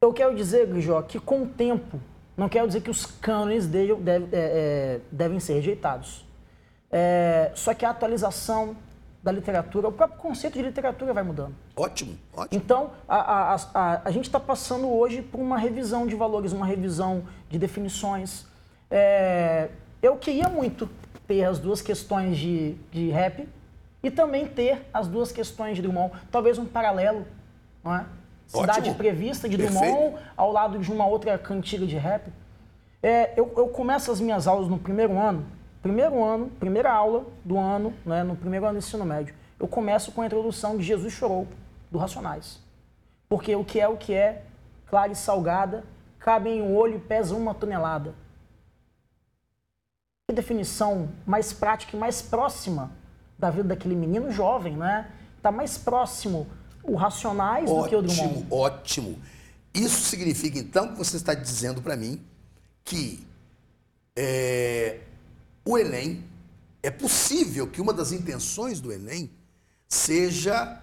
Eu 0.00 0.12
quero 0.12 0.34
dizer, 0.34 0.66
Grijó, 0.68 1.02
que 1.02 1.18
com 1.18 1.42
o 1.42 1.46
tempo, 1.46 2.00
não 2.36 2.48
quero 2.48 2.66
dizer 2.68 2.80
que 2.80 2.90
os 2.90 3.04
cânones 3.04 3.66
dele 3.66 3.96
deve- 3.96 4.28
é, 4.34 4.38
é, 4.38 5.00
devem 5.10 5.40
ser 5.40 5.54
rejeitados. 5.54 6.24
É, 6.90 7.50
só 7.54 7.74
que 7.74 7.84
a 7.84 7.90
atualização 7.90 8.76
da 9.28 9.32
literatura, 9.32 9.88
o 9.88 9.92
próprio 9.92 10.18
conceito 10.18 10.54
de 10.54 10.62
literatura 10.62 11.12
vai 11.12 11.22
mudando. 11.22 11.54
Ótimo, 11.76 12.16
ótimo. 12.34 12.48
Então, 12.50 12.90
a, 13.06 13.16
a, 13.16 13.54
a- 13.74 14.02
a, 14.06 14.10
gente 14.10 14.24
está 14.24 14.40
passando 14.40 14.88
hoje 14.88 15.20
por 15.20 15.38
uma 15.38 15.58
revisão 15.58 16.06
de 16.06 16.14
valores, 16.16 16.52
uma 16.52 16.64
revisão 16.64 17.22
de 17.50 17.58
definições. 17.58 18.46
É, 18.90 19.68
eu 20.02 20.16
queria 20.16 20.48
muito 20.48 20.88
ter 21.26 21.44
as 21.44 21.58
duas 21.58 21.82
questões 21.82 22.38
de, 22.38 22.74
de 22.90 23.10
rap 23.10 23.46
e 24.02 24.10
também 24.10 24.46
ter 24.46 24.88
as 24.94 25.06
duas 25.06 25.30
questões 25.30 25.76
de 25.76 25.82
Drummond. 25.82 26.14
Talvez 26.32 26.56
um 26.56 26.64
paralelo, 26.64 27.26
não 27.84 27.94
é? 27.94 28.06
Cidade 28.46 28.80
Ótimo. 28.80 28.94
Prevista 28.94 29.46
de 29.46 29.58
Perfeito. 29.58 29.82
Drummond 29.82 30.16
ao 30.34 30.50
lado 30.50 30.78
de 30.78 30.90
uma 30.90 31.06
outra 31.06 31.36
cantiga 31.36 31.84
de 31.86 31.96
rap. 31.98 32.32
É, 33.02 33.38
eu, 33.38 33.52
eu 33.58 33.68
começo 33.68 34.10
as 34.10 34.20
minhas 34.20 34.48
aulas 34.48 34.68
no 34.68 34.78
primeiro 34.78 35.18
ano, 35.18 35.44
primeiro 35.88 36.22
ano, 36.22 36.50
primeira 36.60 36.92
aula 36.92 37.24
do 37.42 37.56
ano, 37.56 37.94
né, 38.04 38.22
no 38.22 38.36
primeiro 38.36 38.66
ano 38.66 38.78
do 38.78 38.84
ensino 38.84 39.06
médio. 39.06 39.34
Eu 39.58 39.66
começo 39.66 40.12
com 40.12 40.20
a 40.20 40.26
introdução 40.26 40.76
de 40.76 40.82
Jesus 40.82 41.14
Chorou, 41.14 41.48
do 41.90 41.96
Racionais. 41.96 42.60
Porque 43.26 43.56
o 43.56 43.64
que 43.64 43.80
é 43.80 43.88
o 43.88 43.96
que 43.96 44.12
é, 44.12 44.44
clara 44.86 45.10
e 45.10 45.16
salgada, 45.16 45.84
cabe 46.18 46.50
em 46.50 46.60
um 46.60 46.76
olho 46.76 46.96
e 46.96 47.00
pesa 47.00 47.34
uma 47.34 47.54
tonelada. 47.54 48.14
Que 50.28 50.34
definição 50.34 51.08
mais 51.26 51.54
prática 51.54 51.96
e 51.96 51.98
mais 51.98 52.20
próxima 52.20 52.92
da 53.38 53.48
vida 53.50 53.68
daquele 53.68 53.96
menino 53.96 54.30
jovem, 54.30 54.76
né? 54.76 55.10
Está 55.38 55.50
mais 55.50 55.78
próximo 55.78 56.46
o 56.82 56.96
Racionais 56.96 57.70
do 57.70 57.88
que 57.88 57.96
o 57.96 58.02
Drummond. 58.02 58.46
Ótimo, 58.50 58.54
ótimo. 58.54 59.22
Isso 59.72 60.02
significa, 60.02 60.58
então, 60.58 60.88
que 60.88 60.98
você 60.98 61.16
está 61.16 61.32
dizendo 61.32 61.80
para 61.80 61.96
mim 61.96 62.22
que 62.84 63.26
é, 64.14 65.00
o 65.68 65.76
Enem, 65.76 66.24
é 66.82 66.90
possível 66.90 67.66
que 67.66 67.78
uma 67.78 67.92
das 67.92 68.10
intenções 68.10 68.80
do 68.80 68.90
Enem 68.90 69.30
seja 69.86 70.82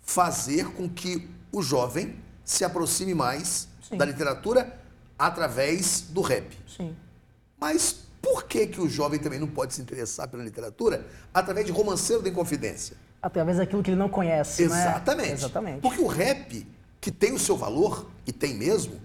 fazer 0.00 0.68
com 0.72 0.88
que 0.88 1.28
o 1.52 1.60
jovem 1.60 2.16
se 2.42 2.64
aproxime 2.64 3.12
mais 3.12 3.68
Sim. 3.86 3.98
da 3.98 4.06
literatura 4.06 4.80
através 5.18 6.06
do 6.08 6.22
rap. 6.22 6.50
Sim. 6.66 6.96
Mas 7.60 8.06
por 8.22 8.44
que, 8.44 8.66
que 8.68 8.80
o 8.80 8.88
jovem 8.88 9.20
também 9.20 9.38
não 9.38 9.46
pode 9.46 9.74
se 9.74 9.82
interessar 9.82 10.26
pela 10.28 10.42
literatura 10.42 11.06
através 11.34 11.66
de 11.66 11.72
romanceiro 11.72 12.22
da 12.22 12.30
Inconfidência? 12.30 12.96
Através 13.20 13.58
daquilo 13.58 13.82
que 13.82 13.90
ele 13.90 13.98
não 13.98 14.08
conhece, 14.08 14.66
né? 14.66 14.80
Exatamente. 14.80 15.32
Exatamente. 15.32 15.80
Porque 15.82 16.00
o 16.00 16.06
rap, 16.06 16.66
que 16.98 17.10
tem 17.10 17.34
o 17.34 17.38
seu 17.38 17.56
valor, 17.56 18.10
e 18.26 18.32
tem 18.32 18.54
mesmo, 18.54 18.98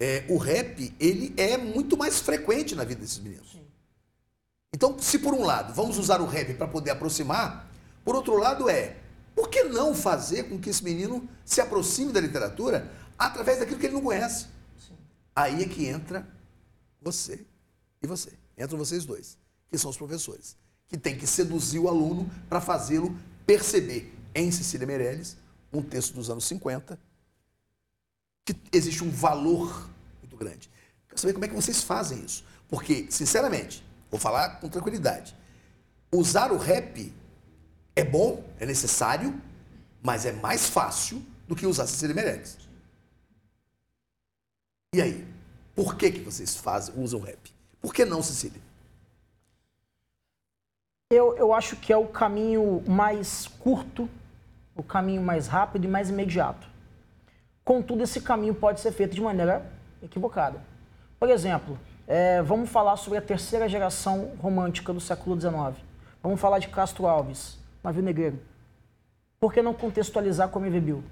é, 0.00 0.24
o 0.30 0.38
rap, 0.38 0.94
ele 0.98 1.34
é 1.36 1.58
muito 1.58 1.94
mais 1.94 2.20
frequente 2.20 2.74
na 2.74 2.84
vida 2.84 3.02
desses 3.02 3.18
meninos. 3.18 3.60
Então, 4.72 4.98
se 4.98 5.18
por 5.18 5.34
um 5.34 5.44
lado, 5.44 5.74
vamos 5.74 5.98
usar 5.98 6.20
o 6.20 6.26
rap 6.26 6.54
para 6.54 6.66
poder 6.66 6.90
aproximar, 6.90 7.68
por 8.04 8.14
outro 8.14 8.36
lado 8.36 8.68
é, 8.68 8.96
por 9.34 9.48
que 9.48 9.64
não 9.64 9.94
fazer 9.94 10.44
com 10.44 10.58
que 10.58 10.70
esse 10.70 10.82
menino 10.82 11.28
se 11.44 11.60
aproxime 11.60 12.12
da 12.12 12.20
literatura 12.20 12.90
através 13.18 13.58
daquilo 13.58 13.78
que 13.78 13.86
ele 13.86 13.94
não 13.94 14.02
conhece? 14.02 14.46
Aí 15.34 15.62
é 15.62 15.68
que 15.68 15.86
entra 15.86 16.26
você 17.00 17.44
e 18.02 18.06
você. 18.06 18.32
Entram 18.56 18.78
vocês 18.78 19.04
dois, 19.04 19.38
que 19.70 19.78
são 19.78 19.90
os 19.90 19.96
professores, 19.96 20.56
que 20.88 20.96
tem 20.96 21.16
que 21.16 21.26
seduzir 21.26 21.78
o 21.78 21.88
aluno 21.88 22.30
para 22.48 22.60
fazê-lo 22.60 23.16
perceber 23.46 24.14
em 24.34 24.50
Cecília 24.50 24.86
Meirelles, 24.86 25.36
um 25.72 25.82
texto 25.82 26.14
dos 26.14 26.28
anos 26.30 26.44
50, 26.44 26.98
que 28.44 28.54
existe 28.72 29.02
um 29.02 29.10
valor 29.10 29.88
muito 30.20 30.36
grande. 30.36 30.70
Quero 31.08 31.20
saber 31.20 31.32
como 31.32 31.44
é 31.44 31.48
que 31.48 31.54
vocês 31.54 31.82
fazem 31.82 32.24
isso. 32.24 32.44
Porque, 32.68 33.06
sinceramente, 33.10 33.84
vou 34.12 34.20
falar 34.20 34.60
com 34.60 34.68
tranquilidade, 34.68 35.34
usar 36.12 36.52
o 36.52 36.58
rap 36.58 37.10
é 37.96 38.04
bom, 38.04 38.44
é 38.60 38.66
necessário, 38.66 39.40
mas 40.02 40.26
é 40.26 40.32
mais 40.32 40.68
fácil 40.68 41.24
do 41.48 41.56
que 41.56 41.66
usar 41.66 41.86
Cecília 41.86 42.14
Meirelles. 42.14 42.58
E 44.94 45.00
aí? 45.00 45.26
Por 45.74 45.96
que, 45.96 46.10
que 46.12 46.20
vocês 46.20 46.54
fazem, 46.54 46.94
usam 47.02 47.20
rap? 47.20 47.38
Por 47.80 47.94
que 47.94 48.04
não, 48.04 48.22
Cecília? 48.22 48.60
Eu, 51.10 51.34
eu 51.36 51.54
acho 51.54 51.76
que 51.76 51.92
é 51.92 51.96
o 51.96 52.06
caminho 52.06 52.82
mais 52.86 53.46
curto, 53.46 54.08
o 54.76 54.82
caminho 54.82 55.22
mais 55.22 55.46
rápido 55.46 55.86
e 55.86 55.88
mais 55.88 56.10
imediato. 56.10 56.66
Contudo, 57.64 58.02
esse 58.02 58.20
caminho 58.20 58.54
pode 58.54 58.80
ser 58.80 58.92
feito 58.92 59.14
de 59.14 59.20
maneira 59.20 59.70
equivocada. 60.02 60.62
Por 61.18 61.30
exemplo, 61.30 61.78
é, 62.06 62.42
vamos 62.42 62.68
falar 62.70 62.96
sobre 62.96 63.18
a 63.18 63.22
terceira 63.22 63.68
geração 63.68 64.30
romântica 64.40 64.92
do 64.92 65.00
século 65.00 65.38
XIX. 65.40 65.54
Vamos 66.22 66.40
falar 66.40 66.58
de 66.58 66.68
Castro 66.68 67.06
Alves, 67.06 67.58
Navio 67.82 68.02
Negreiro. 68.02 68.38
Por 69.40 69.52
que 69.52 69.60
não 69.62 69.74
contextualizar 69.74 70.48
com 70.48 70.58
a 70.58 70.62
MV 70.62 70.80
Bill? 70.80 71.04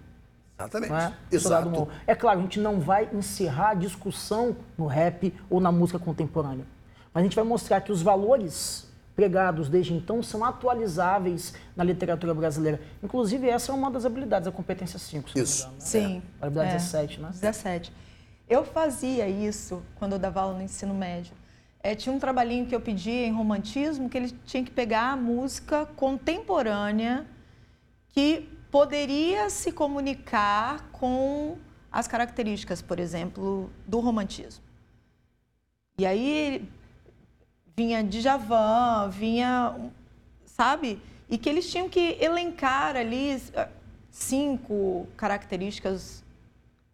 Exatamente. 0.58 0.92
é? 0.92 1.12
Exato. 1.32 1.88
É 2.06 2.14
claro, 2.14 2.38
a 2.38 2.42
gente 2.42 2.60
não 2.60 2.80
vai 2.80 3.08
encerrar 3.12 3.70
a 3.70 3.74
discussão 3.74 4.54
no 4.76 4.86
rap 4.86 5.34
ou 5.48 5.60
na 5.60 5.72
música 5.72 5.98
contemporânea. 5.98 6.64
Mas 7.12 7.22
a 7.22 7.24
gente 7.24 7.34
vai 7.34 7.44
mostrar 7.44 7.80
que 7.80 7.90
os 7.90 8.02
valores 8.02 8.88
pregados 9.16 9.68
desde 9.68 9.92
então 9.92 10.22
são 10.22 10.44
atualizáveis 10.44 11.54
na 11.74 11.82
literatura 11.82 12.32
brasileira. 12.32 12.80
Inclusive, 13.02 13.48
essa 13.48 13.72
é 13.72 13.74
uma 13.74 13.90
das 13.90 14.04
habilidades 14.04 14.46
da 14.46 14.52
competência 14.52 14.98
5. 14.98 15.30
se 15.30 15.36
não 15.36 15.42
me 15.42 15.48
Isso. 15.48 15.62
engano, 15.62 15.74
né? 15.74 15.80
Sim. 15.84 16.22
A 16.40 16.46
habilidade 16.46 16.70
É. 16.70 16.74
17, 16.74 17.20
né? 17.20 17.28
17. 17.32 17.92
Eu 18.50 18.64
fazia 18.64 19.28
isso 19.28 19.80
quando 19.94 20.14
eu 20.14 20.18
dava 20.18 20.40
aula 20.40 20.58
no 20.58 20.62
ensino 20.62 20.92
médio. 20.92 21.32
É, 21.80 21.94
tinha 21.94 22.12
um 22.12 22.18
trabalhinho 22.18 22.66
que 22.66 22.74
eu 22.74 22.80
pedia 22.80 23.24
em 23.24 23.32
romantismo 23.32 24.10
que 24.10 24.18
ele 24.18 24.32
tinha 24.44 24.64
que 24.64 24.72
pegar 24.72 25.12
a 25.12 25.16
música 25.16 25.86
contemporânea 25.94 27.24
que 28.08 28.48
poderia 28.68 29.48
se 29.50 29.70
comunicar 29.70 30.90
com 30.90 31.56
as 31.92 32.08
características, 32.08 32.82
por 32.82 32.98
exemplo, 32.98 33.70
do 33.86 34.00
romantismo. 34.00 34.64
E 35.96 36.04
aí 36.04 36.68
vinha 37.76 38.02
Djavan, 38.02 39.10
vinha, 39.10 39.76
sabe? 40.44 41.00
E 41.28 41.38
que 41.38 41.48
eles 41.48 41.70
tinham 41.70 41.88
que 41.88 42.18
elencar 42.20 42.96
ali 42.96 43.40
eh, 43.54 43.68
cinco 44.10 45.06
características 45.16 46.24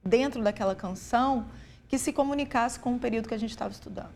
dentro 0.07 0.43
daquela 0.43 0.75
canção 0.75 1.47
que 1.89 1.99
se 1.99 2.13
comunicasse 2.13 2.79
com 2.79 2.95
o 2.95 2.99
período 2.99 3.29
que 3.29 3.35
a 3.35 3.39
gente 3.39 3.51
estava 3.51 3.73
estudando. 3.73 4.11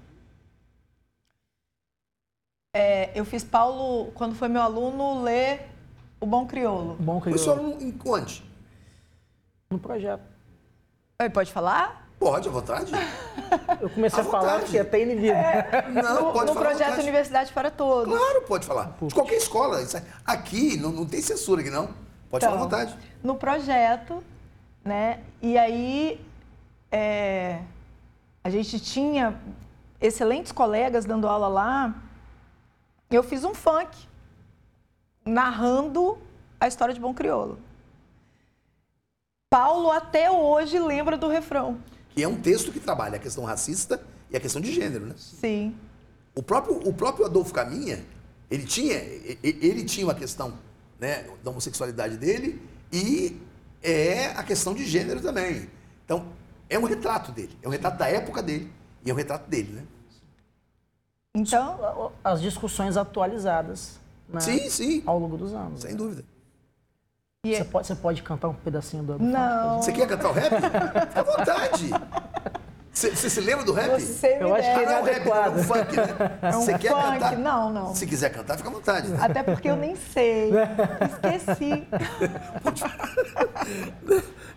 É, 2.74 3.10
eu 3.18 3.24
fiz 3.24 3.42
Paulo, 3.42 4.12
quando 4.12 4.34
foi 4.34 4.48
meu 4.48 4.62
aluno, 4.62 5.22
ler 5.22 5.68
O 6.20 6.26
Bom 6.26 6.46
Crioulo. 6.46 6.94
Bom 7.00 7.20
Foi 7.20 7.36
só 7.36 7.54
crioulo. 7.56 7.76
no, 7.76 7.82
em 7.82 7.98
onde? 8.06 8.44
No 9.70 9.78
projeto. 9.78 10.22
Oi, 11.20 11.30
Pode 11.30 11.52
falar? 11.52 12.08
Pode, 12.18 12.48
à 12.48 12.52
vontade. 12.52 12.92
Eu 13.80 13.88
comecei 13.88 14.18
À 14.18 14.22
a 14.22 14.24
falar 14.26 14.60
porque 14.60 14.78
até 14.78 15.02
inibido. 15.02 15.34
Não, 15.94 16.26
no 16.26 16.32
pode 16.32 16.46
no 16.48 16.54
falar. 16.54 16.66
à 16.66 16.68
projeto 16.68 16.88
vontade. 16.90 17.00
Universidade 17.02 17.52
para 17.52 17.70
Todos. 17.70 18.14
Claro, 18.14 18.42
pode 18.42 18.66
falar. 18.66 18.94
De 19.00 19.14
qualquer 19.14 19.36
escola. 19.36 19.80
Isso 19.82 19.96
é- 19.96 20.04
Aqui 20.24 20.76
não, 20.76 20.92
não 20.92 21.06
tem 21.06 21.22
censura 21.22 21.62
aqui, 21.62 21.70
não. 21.70 21.88
Pode 22.28 22.44
falar 22.44 22.56
à 22.62 22.66
Então, 22.66 22.78
vontade. 22.78 22.98
No 23.24 23.36
projeto, 23.36 24.22
né? 24.84 25.22
E 25.42 25.56
aí 25.56 26.20
é, 26.90 27.62
a 28.42 28.50
gente 28.50 28.80
tinha 28.80 29.40
excelentes 30.00 30.52
colegas 30.52 31.04
dando 31.04 31.28
aula 31.28 31.48
lá. 31.48 32.02
Eu 33.10 33.22
fiz 33.22 33.44
um 33.44 33.54
funk 33.54 33.96
narrando 35.24 36.18
a 36.58 36.66
história 36.66 36.94
de 36.94 37.00
Bom 37.00 37.14
Crioulo. 37.14 37.58
Paulo 39.50 39.90
até 39.90 40.30
hoje 40.30 40.78
lembra 40.78 41.18
do 41.18 41.28
refrão. 41.28 41.78
Que 42.10 42.22
é 42.22 42.28
um 42.28 42.40
texto 42.40 42.72
que 42.72 42.80
trabalha 42.80 43.16
a 43.16 43.18
questão 43.18 43.44
racista 43.44 44.00
e 44.30 44.36
a 44.36 44.40
questão 44.40 44.60
de 44.60 44.72
gênero, 44.72 45.06
né? 45.06 45.14
Sim. 45.16 45.76
O 46.34 46.42
próprio, 46.42 46.76
o 46.88 46.92
próprio 46.92 47.26
Adolfo 47.26 47.52
Caminha, 47.52 48.04
ele 48.50 48.64
tinha, 48.64 48.94
ele 49.42 49.84
tinha 49.84 50.06
uma 50.06 50.14
questão 50.14 50.56
né, 50.98 51.28
da 51.42 51.50
homossexualidade 51.50 52.16
dele 52.16 52.62
e 52.92 53.40
é 53.82 54.26
a 54.28 54.42
questão 54.42 54.74
de 54.74 54.84
gênero 54.86 55.20
também. 55.20 55.68
Então, 56.04 56.26
é 56.68 56.78
um 56.78 56.84
retrato 56.84 57.32
dele, 57.32 57.56
é 57.62 57.68
um 57.68 57.70
retrato 57.70 57.98
da 57.98 58.08
época 58.08 58.42
dele 58.42 58.70
e 59.04 59.10
é 59.10 59.12
um 59.12 59.16
retrato 59.16 59.48
dele, 59.48 59.72
né? 59.72 59.82
Então, 61.34 62.12
As 62.24 62.40
discussões 62.40 62.96
atualizadas 62.96 63.98
né, 64.28 64.40
Sim, 64.40 64.68
sim, 64.68 65.02
ao 65.06 65.18
longo 65.18 65.36
dos 65.36 65.52
anos. 65.54 65.82
sem 65.82 65.94
dúvida. 65.94 66.24
e- 67.44 67.56
Você 67.56 67.64
pode, 67.64 67.86
você 67.86 67.94
pode 67.96 68.22
cantar 68.22 68.48
um 68.48 68.54
pedacinho 68.54 69.02
do 69.02 69.18
do 69.18 69.24
Não. 69.24 69.80
Você 69.82 69.92
quer 69.92 70.06
cantar 70.08 70.28
o 70.30 70.32
rap? 70.32 70.50
Fica 70.54 71.20
à 71.20 71.22
vontade. 71.22 71.90
Você, 73.00 73.30
se 73.30 73.40
lembra 73.40 73.64
do 73.64 73.72
rap? 73.72 73.98
você 74.00 74.36
me 74.36 74.42
Eu 74.42 74.54
acho 74.54 74.62
que 74.68 74.68
Ah, 74.70 74.82
não 74.84 74.92
é 74.92 75.00
o 75.00 75.04
rap, 75.04 75.24
não, 75.26 75.34
é 75.44 75.50
um 75.50 75.62
funk, 75.64 75.96
né? 75.96 76.04
É 76.42 76.56
um 76.56 76.60
Você 76.60 76.78
quer 76.78 76.90
funk? 76.92 77.02
cantar? 77.18 77.38
Não, 77.38 77.72
não. 77.72 77.94
Se 77.94 78.06
quiser 78.06 78.30
cantar, 78.30 78.56
fica 78.58 78.68
à 78.68 78.72
vontade. 78.72 79.08
né? 79.08 79.18
Até 79.20 79.42
porque 79.42 79.70
eu 79.70 79.76
nem 79.76 79.96
sei. 79.96 80.50
Esqueci. 81.10 81.86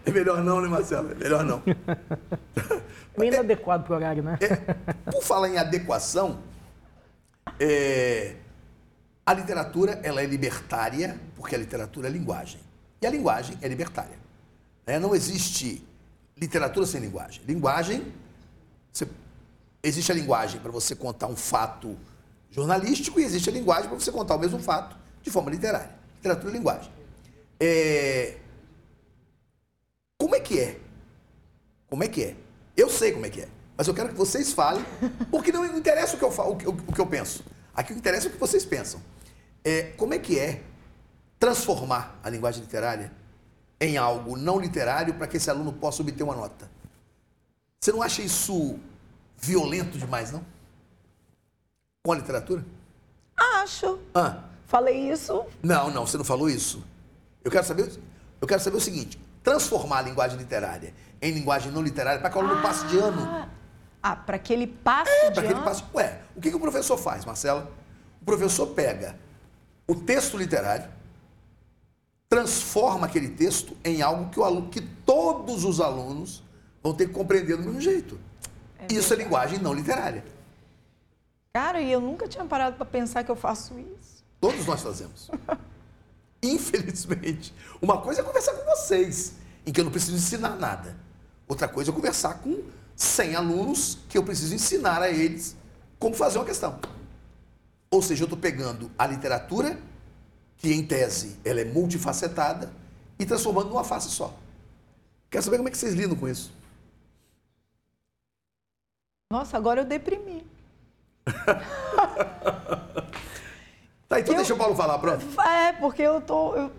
É 0.05 0.11
melhor 0.11 0.43
não, 0.43 0.59
né, 0.61 0.67
Marcelo? 0.67 1.11
É 1.11 1.15
melhor 1.15 1.45
não. 1.45 1.61
Bem 3.17 3.29
inadequado 3.31 3.83
pro 3.85 3.95
horário, 3.95 4.21
né? 4.21 4.37
Por 5.09 5.23
falar 5.23 5.47
em 5.47 5.57
adequação, 5.57 6.39
é, 7.59 8.35
a 9.25 9.33
literatura 9.33 9.99
ela 10.03 10.21
é 10.21 10.25
libertária, 10.25 11.17
porque 11.37 11.55
a 11.55 11.57
literatura 11.57 12.07
é 12.09 12.11
linguagem. 12.11 12.59
E 13.01 13.07
a 13.07 13.09
linguagem 13.09 13.57
é 13.61 13.67
libertária. 13.67 14.17
né? 14.85 14.99
Não 14.99 15.15
existe 15.15 15.85
literatura 16.37 16.85
sem 16.85 16.99
linguagem. 16.99 17.41
Linguagem, 17.47 18.11
existe 19.83 20.11
a 20.11 20.15
linguagem 20.15 20.59
para 20.61 20.71
você 20.71 20.95
contar 20.95 21.27
um 21.27 21.35
fato 21.35 21.97
jornalístico 22.49 23.19
e 23.19 23.23
existe 23.23 23.49
a 23.49 23.53
linguagem 23.53 23.89
para 23.89 23.99
você 23.99 24.11
contar 24.11 24.35
o 24.35 24.39
mesmo 24.39 24.59
fato 24.59 24.95
de 25.21 25.29
forma 25.29 25.51
literária. 25.51 25.93
Literatura 26.15 26.49
é 26.51 26.53
linguagem. 26.53 26.91
É, 27.59 28.37
como 30.17 30.35
é 30.35 30.39
que 30.39 30.59
é? 30.59 30.79
Como 31.87 32.03
é 32.03 32.07
que 32.07 32.23
é? 32.23 32.35
Eu 32.75 32.89
sei 32.89 33.11
como 33.11 33.25
é 33.25 33.29
que 33.29 33.41
é, 33.41 33.47
mas 33.77 33.87
eu 33.87 33.93
quero 33.93 34.09
que 34.09 34.15
vocês 34.15 34.51
falem, 34.53 34.83
porque 35.29 35.51
não 35.51 35.65
interessa 35.77 36.15
o 36.15 36.19
que 36.19 36.25
eu, 36.25 36.31
falo, 36.31 36.53
o 36.53 36.55
que, 36.57 36.65
eu- 36.65 36.71
o 36.87 36.93
que 36.93 36.99
eu 37.01 37.05
penso. 37.05 37.43
Aqui 37.75 37.91
o 37.91 37.95
que 37.95 37.99
interessa 37.99 38.27
é 38.27 38.29
o 38.29 38.33
que 38.33 38.39
vocês 38.39 38.65
pensam. 38.65 39.01
É, 39.63 39.83
como 39.97 40.13
é 40.13 40.19
que 40.19 40.39
é 40.39 40.61
transformar 41.39 42.19
a 42.23 42.29
linguagem 42.29 42.61
literária 42.61 43.11
em 43.79 43.97
algo 43.97 44.37
não 44.37 44.59
literário 44.59 45.13
para 45.15 45.27
que 45.27 45.37
esse 45.37 45.49
aluno 45.49 45.73
possa 45.73 46.01
obter 46.01 46.23
uma 46.23 46.35
nota? 46.35 46.69
Você 47.79 47.91
não 47.91 48.01
acha 48.01 48.21
isso 48.21 48.79
violento 49.37 49.97
demais, 49.97 50.31
não? 50.31 50.43
Com 52.03 52.11
a 52.11 52.15
literatura? 52.15 52.65
Acho. 53.35 53.99
Ah, 54.13 54.43
Falei 54.67 55.11
isso. 55.11 55.45
não, 55.61 55.89
não, 55.91 56.05
você 56.05 56.17
não 56.17 56.25
falou 56.25 56.49
isso. 56.49 56.83
Eu 57.43 57.51
quero 57.51 57.65
saber, 57.65 57.91
eu 58.41 58.47
quero 58.47 58.61
saber 58.61 58.77
o 58.77 58.81
seguinte: 58.81 59.19
transformar 59.43 59.99
a 59.99 60.01
linguagem 60.01 60.37
literária 60.37 60.93
em 61.21 61.31
linguagem 61.31 61.71
não 61.71 61.81
literária 61.81 62.19
para 62.19 62.29
que 62.29 62.37
o 62.37 62.41
aluno 62.41 62.61
passe 62.61 62.85
de 62.87 62.97
ano. 62.97 63.47
Ah, 64.01 64.15
para 64.15 64.37
que 64.37 64.51
ele 64.51 64.67
passe 64.67 65.09
É, 65.09 65.27
de 65.29 65.33
para 65.35 65.43
que 65.43 65.47
ele 65.49 65.55
ano. 65.55 65.63
passe. 65.63 65.83
Ué, 65.93 66.19
o 66.35 66.41
que, 66.41 66.49
que 66.49 66.55
o 66.55 66.59
professor 66.59 66.97
faz, 66.97 67.23
Marcela? 67.23 67.71
O 68.21 68.25
professor 68.25 68.67
pega 68.67 69.15
o 69.87 69.95
texto 69.95 70.35
literário, 70.37 70.89
transforma 72.27 73.05
aquele 73.07 73.29
texto 73.29 73.75
em 73.83 74.01
algo 74.01 74.29
que, 74.29 74.39
o 74.39 74.43
aluno, 74.43 74.69
que 74.69 74.81
todos 74.81 75.63
os 75.63 75.79
alunos 75.79 76.43
vão 76.81 76.93
ter 76.93 77.07
que 77.07 77.13
compreender 77.13 77.55
do 77.57 77.63
mesmo 77.63 77.79
jeito. 77.79 78.19
Isso 78.89 79.13
é 79.13 79.17
linguagem 79.17 79.59
não 79.59 79.73
literária. 79.73 80.23
Cara, 81.53 81.79
e 81.81 81.91
eu 81.91 82.01
nunca 82.01 82.27
tinha 82.27 82.43
parado 82.45 82.75
para 82.75 82.85
pensar 82.85 83.23
que 83.23 83.29
eu 83.29 83.35
faço 83.35 83.77
isso. 83.79 84.23
Todos 84.41 84.65
nós 84.65 84.81
fazemos. 84.81 85.29
Infelizmente. 86.41 87.53
Uma 87.81 88.01
coisa 88.01 88.21
é 88.21 88.23
conversar 88.23 88.53
com 88.53 88.65
vocês, 88.65 89.33
em 89.65 89.71
que 89.71 89.79
eu 89.79 89.85
não 89.85 89.91
preciso 89.91 90.15
ensinar 90.15 90.57
nada. 90.57 90.97
Outra 91.47 91.67
coisa 91.67 91.91
é 91.91 91.93
conversar 91.93 92.35
com 92.39 92.63
100 92.95 93.35
alunos 93.35 93.99
que 94.09 94.17
eu 94.17 94.23
preciso 94.23 94.55
ensinar 94.55 95.01
a 95.01 95.09
eles 95.09 95.55
como 95.99 96.15
fazer 96.15 96.37
uma 96.39 96.45
questão. 96.45 96.79
Ou 97.89 98.01
seja, 98.01 98.23
eu 98.23 98.25
estou 98.25 98.39
pegando 98.39 98.91
a 98.97 99.05
literatura, 99.05 99.79
que 100.57 100.73
em 100.73 100.83
tese 100.85 101.37
ela 101.45 101.61
é 101.61 101.65
multifacetada, 101.65 102.73
e 103.19 103.25
transformando 103.25 103.69
numa 103.69 103.83
face 103.83 104.09
só. 104.09 104.33
Quero 105.29 105.43
saber 105.43 105.57
como 105.57 105.69
é 105.69 105.71
que 105.71 105.77
vocês 105.77 105.93
lidam 105.93 106.15
com 106.15 106.27
isso. 106.27 106.51
Nossa, 109.31 109.57
agora 109.57 109.81
eu 109.81 109.85
deprimi. 109.85 110.45
Tá, 114.09 114.19
então 114.19 114.33
Eu- 114.33 114.37
deixa 114.37 114.53
o 114.53 114.57
Paulo 114.57 114.75
falar, 114.75 114.99
pronto. 114.99 115.25
É, 115.41 115.71
porque 115.73 116.01
eu 116.03 116.21
tô. 116.21 116.55
eu- 116.55 116.71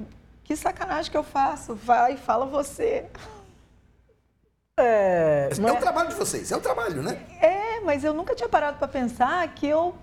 Que 0.44 0.54
sacanagem 0.54 1.10
que 1.10 1.16
eu 1.16 1.24
faço. 1.24 1.74
Vai, 1.74 2.16
fala 2.16 2.46
você. 2.46 3.06
É, 4.78 5.48
É, 5.50 5.60
não 5.60 5.70
o 5.74 5.76
é- 5.76 5.80
trabalho 5.80 6.10
de 6.10 6.14
vocês, 6.14 6.52
é 6.52 6.56
o 6.56 6.60
trabalho, 6.60 7.02
né? 7.02 7.20
É, 7.40 7.80
mas 7.80 8.04
eu 8.04 8.12
nunca 8.14 8.34
tinha 8.36 8.48
parado 8.48 8.78
para 8.78 8.86
pensar 8.86 9.48
que 9.54 9.66
eu, 9.66 9.96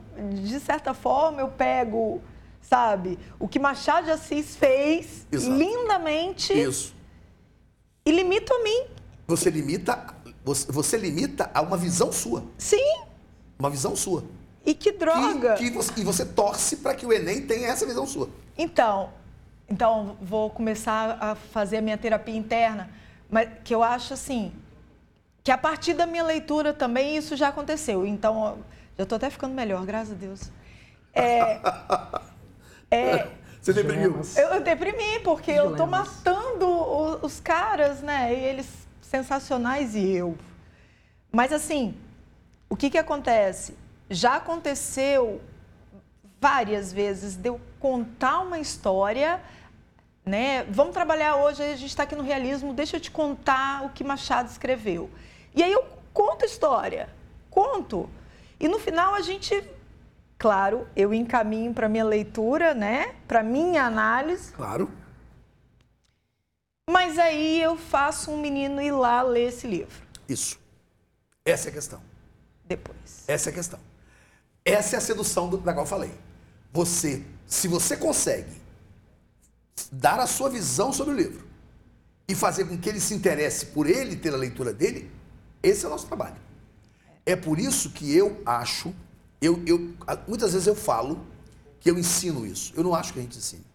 de 0.43 0.60
certa 0.60 0.93
forma, 0.93 1.39
eu 1.39 1.47
pego, 1.47 2.21
sabe, 2.62 3.17
o 3.39 3.47
que 3.47 3.60
Machado 3.60 4.06
de 4.06 4.12
Assis 4.12 4.56
fez 4.58 5.25
Exato. 5.32 5.56
lindamente 5.56 6.51
Isso. 6.60 6.93
e 8.06 8.12
limito 8.12 8.51
a 8.54 8.60
mim. 8.63 8.88
Você 9.27 9.49
limita, 9.49 9.95
você, 10.43 10.71
você 10.71 10.97
limita 10.97 11.49
a 11.54 11.62
uma 11.62 11.77
visão 11.77 12.12
sua. 12.12 12.43
Sim, 12.58 13.01
Uma 13.60 13.69
visão 13.69 13.95
sua. 13.95 14.23
e 14.65 14.73
que 14.73 14.91
Que- 14.91 14.97
droga. 14.97 15.56
que 15.56 15.69
você- 15.69 15.91
e 15.97 16.04
você 16.04 16.25
torce 16.25 16.77
para 16.77 16.93
que 16.95 17.06
o 17.06 17.13
Enem 17.13 17.41
tenha 17.45 17.67
essa 17.67 17.86
visão 17.86 18.06
sua. 18.08 18.30
Então, 18.58 19.10
então 19.69 20.17
vou 20.21 20.49
começar 20.49 21.17
a 21.21 21.36
fazer 21.36 21.77
a 21.77 21.82
minha 21.82 21.97
terapia 21.97 22.36
interna, 22.36 22.89
mas 23.30 23.47
que 23.63 23.73
eu 23.73 23.82
acho 23.84 24.13
assim, 24.13 24.51
que 25.43 25.51
a 25.51 25.58
partir 25.58 25.93
da 25.93 26.06
minha 26.06 26.23
leitura 26.23 26.73
também 26.73 27.15
isso 27.17 27.36
já 27.36 27.47
aconteceu. 27.49 28.06
Então, 28.06 28.60
já 28.97 29.04
estou 29.04 29.15
até 29.15 29.30
ficando 29.30 29.54
melhor, 29.54 29.86
graças 29.86 30.12
a 30.12 30.15
Deus. 30.15 30.51
É, 31.13 31.60
é, 32.91 33.27
Você 33.62 33.73
deprimiu? 33.73 34.10
Dilemas. 34.10 34.38
eu, 34.38 34.47
eu 34.49 34.62
deprimi 34.62 35.19
porque 35.23 35.51
eu 35.51 35.65
tô 35.75 35.86
Dilemas. 35.86 36.08
matando 36.08 36.65
o- 36.67 37.25
os 37.25 37.39
caras, 37.39 38.01
né? 38.01 38.34
E 38.34 38.38
eles 38.43 38.67
sensacionais 39.12 39.93
e 39.93 40.10
eu. 40.10 40.38
Mas 41.30 41.52
assim, 41.52 41.93
o 42.69 42.78
que 42.78 42.89
que 42.89 42.97
acontece? 42.97 43.78
Já 44.10 44.38
aconteceu 44.38 45.41
várias 46.39 46.93
vezes 46.93 47.36
de 47.36 47.50
eu 47.50 47.60
contar 47.78 48.39
uma 48.39 48.58
história, 48.58 49.41
né? 50.26 50.63
Vamos 50.63 50.93
trabalhar 50.93 51.36
hoje, 51.36 51.62
a 51.62 51.76
gente 51.76 51.88
está 51.88 52.04
aqui 52.04 52.15
no 52.15 52.24
realismo, 52.24 52.74
deixa 52.74 52.95
eu 52.95 53.02
te 53.02 53.12
contar 53.12 53.84
o 53.86 53.89
que 53.89 54.02
Machado 54.02 54.50
escreveu. 54.50 55.10
E 55.54 55.62
aí 55.62 55.71
eu 55.74 55.84
conto 56.13 56.43
a 56.43 56.45
história, 56.45 57.10
conto. 57.50 58.10
E 58.62 58.69
no 58.69 58.80
final 58.80 59.13
a 59.13 59.21
gente, 59.21 59.62
claro, 60.38 60.88
eu 60.95 61.13
encaminho 61.13 61.74
para 61.74 61.89
minha 61.89 62.06
leitura, 62.06 62.74
né? 62.74 63.13
Para 63.28 63.43
minha 63.43 63.84
análise, 63.84 64.54
Claro. 64.54 64.89
Mas 66.91 67.17
aí 67.17 67.62
eu 67.62 67.77
faço 67.77 68.32
um 68.32 68.39
menino 68.41 68.82
ir 68.82 68.91
lá 68.91 69.21
ler 69.21 69.47
esse 69.49 69.65
livro 69.67 69.95
Isso. 70.27 70.60
Essa 71.45 71.69
é 71.69 71.71
a 71.71 71.73
questão. 71.73 72.01
depois. 72.65 73.23
Essa 73.27 73.49
é 73.49 73.51
a 73.51 73.54
questão. 73.56 73.80
Essa 74.63 74.95
é 74.95 74.97
a 74.97 75.01
sedução 75.01 75.49
do- 75.49 75.58
da 75.58 75.73
qual 75.73 75.86
eu 75.86 75.89
falei. 75.89 76.12
Você, 76.71 77.23
se 77.47 77.67
você 77.67 77.97
consegue 77.97 78.62
dar 79.91 80.19
a 80.19 80.27
sua 80.27 80.49
visão 80.49 80.93
sobre 80.93 81.13
o 81.13 81.17
livro 81.17 81.47
e 82.27 82.36
fazer 82.36 82.65
com 82.65 82.77
que 82.77 82.88
ele 82.88 82.99
se 82.99 83.13
interesse 83.13 83.65
por 83.67 83.88
ele 83.89 84.15
ter 84.15 84.34
a 84.34 84.38
leitura 84.38 84.71
dele, 84.73 85.12
esse 85.63 85.84
é 85.84 85.88
o 85.88 85.91
nosso 85.91 86.06
trabalho. 86.08 86.36
É 87.25 87.36
por 87.36 87.60
isso 87.60 87.89
que 87.91 88.15
eu 88.15 88.41
acho 88.45 88.93
Eu, 89.43 89.60
eu, 89.65 89.95
muitas 90.27 90.54
vezes 90.54 90.67
eu 90.67 90.75
falo 90.75 91.25
que 91.80 91.89
eu 91.89 91.97
ensino 91.97 92.45
isso. 92.45 92.71
Eu 92.77 92.84
não 92.84 92.93
acho 92.93 93.12
que 93.12 93.17
a 93.17 93.23
gente 93.23 93.39
ensine. 93.39 93.65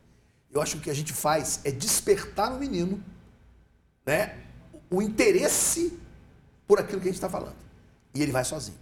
Eu 0.56 0.62
acho 0.62 0.72
que 0.72 0.78
o 0.78 0.82
que 0.84 0.90
a 0.90 0.94
gente 0.94 1.12
faz 1.12 1.60
é 1.64 1.70
despertar 1.70 2.50
no 2.50 2.58
menino 2.58 3.02
né, 4.06 4.38
o 4.90 5.02
interesse 5.02 5.98
por 6.66 6.80
aquilo 6.80 6.98
que 6.98 7.08
a 7.08 7.10
gente 7.10 7.18
está 7.18 7.28
falando. 7.28 7.56
E 8.14 8.22
ele 8.22 8.32
vai 8.32 8.42
sozinho. 8.42 8.78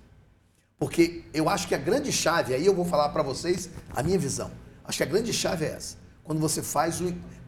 Porque 0.78 1.24
eu 1.34 1.48
acho 1.48 1.66
que 1.66 1.74
a 1.74 1.78
grande 1.78 2.12
chave, 2.12 2.54
aí 2.54 2.64
eu 2.64 2.74
vou 2.74 2.84
falar 2.84 3.08
para 3.08 3.24
vocês 3.24 3.68
a 3.92 4.04
minha 4.04 4.18
visão. 4.18 4.52
Acho 4.84 4.98
que 4.98 5.02
a 5.02 5.06
grande 5.06 5.32
chave 5.32 5.64
é 5.64 5.70
essa. 5.70 5.96
Quando 6.22 6.40
você 6.40 6.62
faz, 6.62 7.02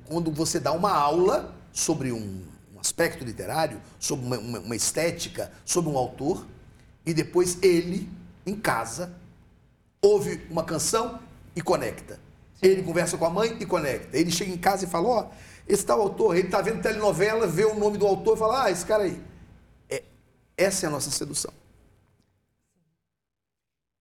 quando 0.07 0.33
você 0.33 0.59
dá 0.59 0.73
uma 0.73 0.91
aula 0.91 1.55
sobre 1.73 2.11
um, 2.11 2.43
um 2.75 2.81
aspecto 2.81 3.25
literário, 3.25 3.81
sobre 4.01 4.27
uma, 4.27 4.39
uma, 4.39 4.59
uma 4.59 4.77
estética, 4.77 5.53
sobre 5.65 5.89
um 5.89 5.97
autor, 5.97 6.45
e 7.05 7.15
depois 7.15 7.59
ele, 7.63 8.11
em 8.45 8.57
casa, 8.57 9.15
ouve 10.03 10.45
uma 10.51 10.65
canção 10.65 11.21
e 11.55 11.63
conecta. 11.63 12.26
Ele 12.63 12.83
conversa 12.83 13.19
com 13.19 13.27
a 13.27 13.31
mãe 13.31 13.57
e 13.61 13.67
conecta. 13.67 14.17
Ele 14.17 14.31
chega 14.31 14.53
em 14.53 14.59
casa 14.59 14.85
e 14.85 14.89
fala, 14.89 15.09
ó, 15.09 15.21
oh, 15.23 15.35
esse 15.69 15.85
tal 15.85 16.01
autor, 16.01 16.37
ele 16.37 16.49
está 16.49 16.63
vendo 16.63 16.81
telenovela, 16.81 17.47
vê 17.47 17.65
o 17.65 17.75
nome 17.75 17.99
do 17.99 18.07
autor 18.07 18.37
e 18.37 18.39
fala, 18.39 18.65
ah, 18.65 18.71
esse 18.71 18.87
cara 18.87 19.03
aí. 19.03 19.21
É, 19.91 20.03
essa 20.57 20.87
é 20.87 20.89
a 20.89 20.91
nossa 20.91 21.11
sedução. 21.11 21.53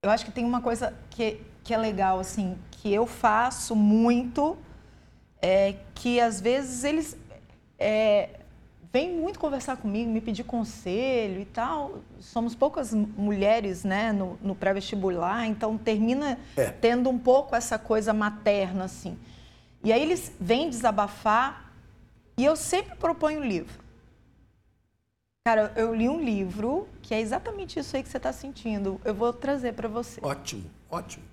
Eu 0.04 0.12
acho 0.12 0.26
que 0.26 0.32
tem 0.32 0.46
uma 0.46 0.62
coisa 0.62 0.94
que, 1.10 1.42
que 1.64 1.74
é 1.74 1.78
legal, 1.78 2.20
assim, 2.20 2.58
que 2.72 2.94
eu 2.94 3.08
faço 3.08 3.76
muito, 3.76 4.56
é 5.42 5.76
que 5.96 6.20
às 6.20 6.40
vezes 6.40 6.84
eles 6.84 7.18
é, 7.80 8.40
vêm 8.96 9.12
muito 9.12 9.38
conversar 9.38 9.76
comigo, 9.76 10.10
me 10.10 10.22
pedir 10.22 10.46
conselho 10.46 11.42
e 11.42 11.46
tal. 11.46 12.00
Somos 12.22 12.56
poucas 12.56 12.94
mulheres 12.94 13.84
né, 13.84 14.14
no, 14.14 14.40
no 14.42 14.56
pré-vestibular, 14.56 15.46
então 15.46 15.78
termina 15.78 16.40
é. 16.56 16.72
tendo 16.72 17.10
um 17.10 17.20
pouco 17.20 17.58
essa 17.58 17.78
coisa 17.78 18.14
materna, 18.14 18.86
assim. 18.86 19.20
E 19.84 19.92
aí 19.92 20.02
eles 20.02 20.32
vêm 20.40 20.70
desabafar 20.70 21.74
e 22.38 22.46
eu 22.46 22.56
sempre 22.56 22.96
proponho 22.96 23.42
um 23.42 23.44
livro. 23.44 23.84
Cara, 25.46 25.74
eu 25.76 25.94
li 25.94 26.08
um 26.08 26.24
livro 26.24 26.88
que 27.02 27.14
é 27.14 27.20
exatamente 27.20 27.78
isso 27.78 27.98
aí 27.98 28.02
que 28.02 28.08
você 28.08 28.16
está 28.16 28.32
sentindo. 28.32 29.02
Eu 29.04 29.14
vou 29.14 29.34
trazer 29.34 29.74
para 29.74 29.90
você. 29.90 30.22
Ótimo, 30.24 30.72
ótimo. 30.90 31.26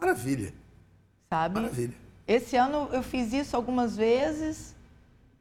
Maravilha. 0.00 0.54
Sabe? 1.28 1.60
Maravilha. 1.60 1.94
Esse 2.26 2.56
ano 2.56 2.88
eu 2.92 3.02
fiz 3.02 3.30
isso 3.34 3.54
algumas 3.54 3.94
vezes. 3.94 4.74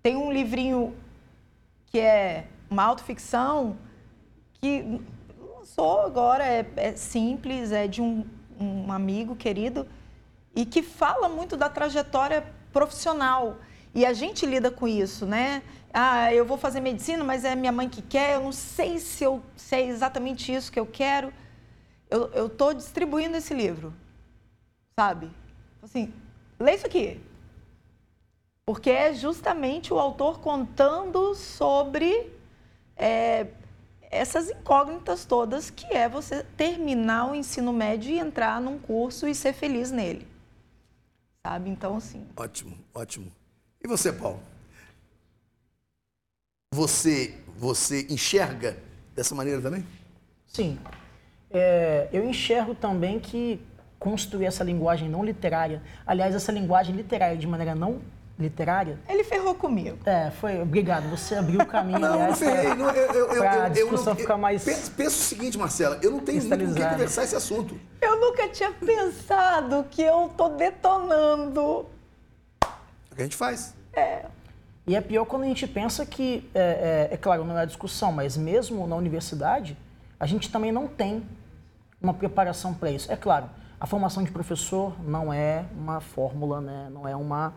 Tem 0.02 0.18
um 0.18 0.30
livrinho 0.30 0.94
que 1.94 2.00
é 2.00 2.48
uma 2.72 2.82
autoficção 2.82 3.78
que 4.54 5.00
lançou 5.40 6.02
agora, 6.02 6.44
é, 6.44 6.66
é 6.76 6.96
simples, 6.96 7.72
é 7.72 7.88
de 7.88 8.02
um, 8.02 8.26
um 8.60 8.92
amigo 8.92 9.36
querido 9.36 9.88
e 10.56 10.66
que 10.66 10.82
fala 10.82 11.30
muito 11.30 11.56
da 11.56 11.70
trajetória 11.70 12.44
profissional. 12.72 13.58
E 13.94 14.08
a 14.08 14.12
gente 14.12 14.44
lida 14.44 14.72
com 14.72 14.88
isso, 14.88 15.28
né? 15.28 15.62
ah, 15.94 16.34
eu 16.34 16.44
vou 16.44 16.58
fazer 16.58 16.80
medicina, 16.80 17.24
mas 17.24 17.46
é 17.46 17.56
minha 17.56 17.72
mãe 17.72 17.88
que 17.88 18.02
quer, 18.02 18.38
eu 18.38 18.42
não 18.42 18.52
sei 18.52 18.98
se, 18.98 19.24
eu, 19.24 19.44
se 19.56 19.76
é 19.76 19.86
exatamente 19.86 20.52
isso 20.52 20.72
que 20.72 20.80
eu 20.80 20.88
quero. 20.88 21.32
Eu 22.10 22.48
estou 22.48 22.74
distribuindo 22.74 23.38
esse 23.38 23.54
livro, 23.54 23.94
sabe? 24.96 25.30
Assim, 25.84 26.12
lê 26.60 26.74
isso 26.74 26.88
aqui. 26.88 27.22
Porque 28.74 28.90
é 28.90 29.14
justamente 29.14 29.94
o 29.94 30.00
autor 30.00 30.40
contando 30.40 31.36
sobre 31.36 32.34
é, 32.98 33.46
essas 34.10 34.50
incógnitas 34.50 35.26
todas 35.26 35.70
que 35.70 35.86
é 35.94 36.10
você 36.10 36.44
terminar 36.58 37.30
o 37.30 37.36
ensino 37.36 37.72
médio 37.72 38.10
e 38.10 38.18
entrar 38.18 38.60
num 38.60 38.80
curso 38.80 39.28
e 39.28 39.36
ser 39.36 39.54
feliz 39.54 39.92
nele. 39.92 40.28
Sabe? 41.46 41.70
Então, 41.70 41.98
assim. 41.98 42.26
Ótimo, 42.36 42.76
ótimo. 42.96 43.32
E 43.80 43.88
você, 43.88 44.12
Paulo? 44.12 44.40
Você, 46.74 47.40
você 47.56 48.08
enxerga 48.10 48.76
dessa 49.14 49.36
maneira 49.36 49.62
também? 49.62 49.86
Sim. 50.48 50.80
É, 51.52 52.10
eu 52.12 52.28
enxergo 52.28 52.74
também 52.74 53.20
que 53.20 53.62
construir 54.00 54.48
essa 54.48 54.64
linguagem 54.64 55.08
não 55.08 55.24
literária, 55.24 55.80
aliás, 56.08 56.34
essa 56.34 56.52
linguagem 56.52 56.96
literária 56.96 57.38
de 57.38 57.46
maneira 57.46 57.76
não 57.76 58.02
literária. 58.38 59.00
Ele 59.08 59.24
ferrou 59.24 59.56
comigo. 59.56 59.98
É, 60.06 60.32
foi. 60.32 60.62
Obrigado. 60.62 61.10
Você 61.10 61.36
abriu 61.36 61.60
o 61.62 61.66
caminho. 61.66 62.00
não, 62.00 62.14
aliás, 62.14 62.30
não 62.30 62.36
ferrei. 62.36 62.74
Não, 62.74 62.90
eu, 62.90 63.14
eu, 63.14 63.32
eu, 63.34 63.50
a 63.50 63.70
discussão 63.70 64.14
eu, 64.14 64.18
ficar 64.18 64.38
mais. 64.38 64.64
Pensa, 64.64 64.92
pensa, 64.92 65.10
o 65.10 65.24
seguinte, 65.24 65.58
Marcela, 65.58 66.00
eu 66.02 66.12
não 66.12 66.20
tenho 66.20 66.44
muito 66.44 66.68
com 66.68 66.74
quem 66.74 66.90
conversar 66.90 67.24
esse 67.24 67.36
assunto. 67.36 67.80
Eu 68.02 68.20
nunca 68.20 68.48
tinha 68.50 68.72
pensado 68.72 69.86
que 69.90 70.02
eu 70.02 70.32
tô 70.36 70.50
detonando. 70.50 71.86
É 72.62 73.14
o 73.14 73.16
que 73.16 73.22
a 73.22 73.24
gente 73.24 73.36
faz. 73.36 73.74
É. 73.94 74.26
E 74.86 74.96
é 74.96 75.02
pior 75.02 75.26
quando 75.26 75.44
a 75.44 75.48
gente 75.48 75.66
pensa 75.66 76.06
que, 76.06 76.50
é, 76.54 77.10
é, 77.12 77.14
é 77.14 77.18
claro, 77.18 77.46
não 77.46 77.58
é 77.58 77.62
a 77.62 77.66
discussão, 77.66 78.12
mas 78.12 78.36
mesmo 78.36 78.86
na 78.86 78.96
universidade, 78.96 79.78
a 80.20 80.26
gente 80.26 80.52
também 80.52 80.72
não 80.72 80.88
tem 80.88 81.24
uma 82.02 82.14
preparação 82.14 82.74
para 82.74 82.92
isso. 82.92 83.10
É 83.10 83.16
claro, 83.16 83.50
a 83.80 83.88
formação 83.88 84.24
de 84.24 84.32
professor 84.32 84.94
não 85.02 85.34
é 85.34 85.64
uma 85.74 86.02
fórmula, 86.02 86.60
né? 86.60 86.90
não 86.92 87.08
é 87.08 87.16
uma, 87.16 87.54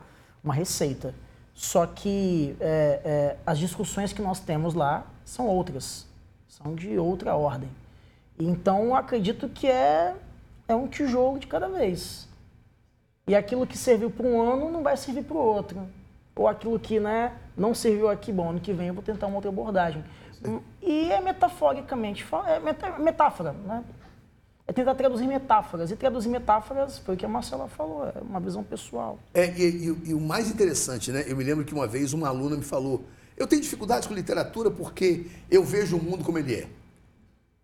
uma 0.47 0.55
receita. 0.55 1.15
Só 1.55 1.87
que 1.87 2.57
é, 2.61 3.01
é, 3.05 3.37
as 3.45 3.59
discussões 3.59 4.13
que 4.13 4.23
nós 4.23 4.41
temos 4.41 4.75
lá 4.75 5.07
são 5.25 5.47
outras, 5.47 6.07
são 6.49 6.75
de 6.75 6.99
outra 6.99 7.35
ordem. 7.35 7.69
Então, 8.39 8.95
acredito 8.95 9.49
que 9.49 9.67
é, 9.67 10.15
é 10.69 10.75
um 10.75 10.87
tijolo 10.87 11.39
de 11.39 11.47
cada 11.47 11.69
vez. 11.69 12.29
E 13.27 13.35
aquilo 13.35 13.67
que 13.67 13.77
serviu 13.77 14.11
para 14.11 14.27
um 14.27 14.41
ano 14.41 14.71
não 14.71 14.83
vai 14.83 14.97
servir 14.97 15.25
para 15.25 15.37
o 15.37 15.41
outro 15.41 15.87
ou 16.37 16.47
aquilo 16.47 16.79
que 16.79 17.01
né, 17.01 17.33
não 17.57 17.75
serviu 17.75 18.11
aqui, 18.11 18.31
bom, 18.31 18.51
ano 18.51 18.61
que 18.61 18.73
vem 18.73 18.89
eu 18.89 18.95
vou 18.95 19.03
tentar 19.03 19.27
uma 19.27 19.37
outra 19.37 19.51
abordagem. 19.51 20.05
Sim. 20.45 20.61
E 20.83 21.11
é 21.11 21.21
metaforicamente, 21.21 22.25
é 22.47 23.01
metáfora, 23.01 23.53
né? 23.53 23.83
É 24.67 24.73
tentar 24.73 24.95
traduzir 24.95 25.27
metáforas. 25.27 25.91
E 25.91 25.97
traduzir 25.97 26.29
metáforas 26.29 26.99
foi 26.99 27.15
o 27.15 27.19
que 27.19 27.25
a 27.25 27.29
Marcela 27.29 27.69
falou, 27.69 28.07
é 28.07 28.21
uma 28.21 28.41
visão 28.41 28.65
pessoal. 28.65 29.19
É, 29.33 29.47
e, 29.57 29.63
e, 29.63 30.11
e 30.11 30.15
o 30.15 30.21
mais 30.21 30.51
interessante, 30.51 31.13
né? 31.13 31.25
Eu 31.27 31.37
me 31.37 31.45
lembro 31.45 31.65
que 31.65 31.73
uma 31.73 31.87
vez 31.87 32.13
uma 32.13 32.29
aluna 32.29 32.57
me 32.57 32.65
falou: 32.65 33.05
eu 33.37 33.47
tenho 33.47 33.63
dificuldades 33.63 34.09
com 34.09 34.15
literatura 34.15 34.71
porque 34.71 35.27
eu 35.51 35.63
vejo 35.63 35.97
o 35.97 36.03
mundo 36.03 36.25
como 36.25 36.39
ele 36.39 36.55
é. 36.55 36.63
Eu 36.63 36.69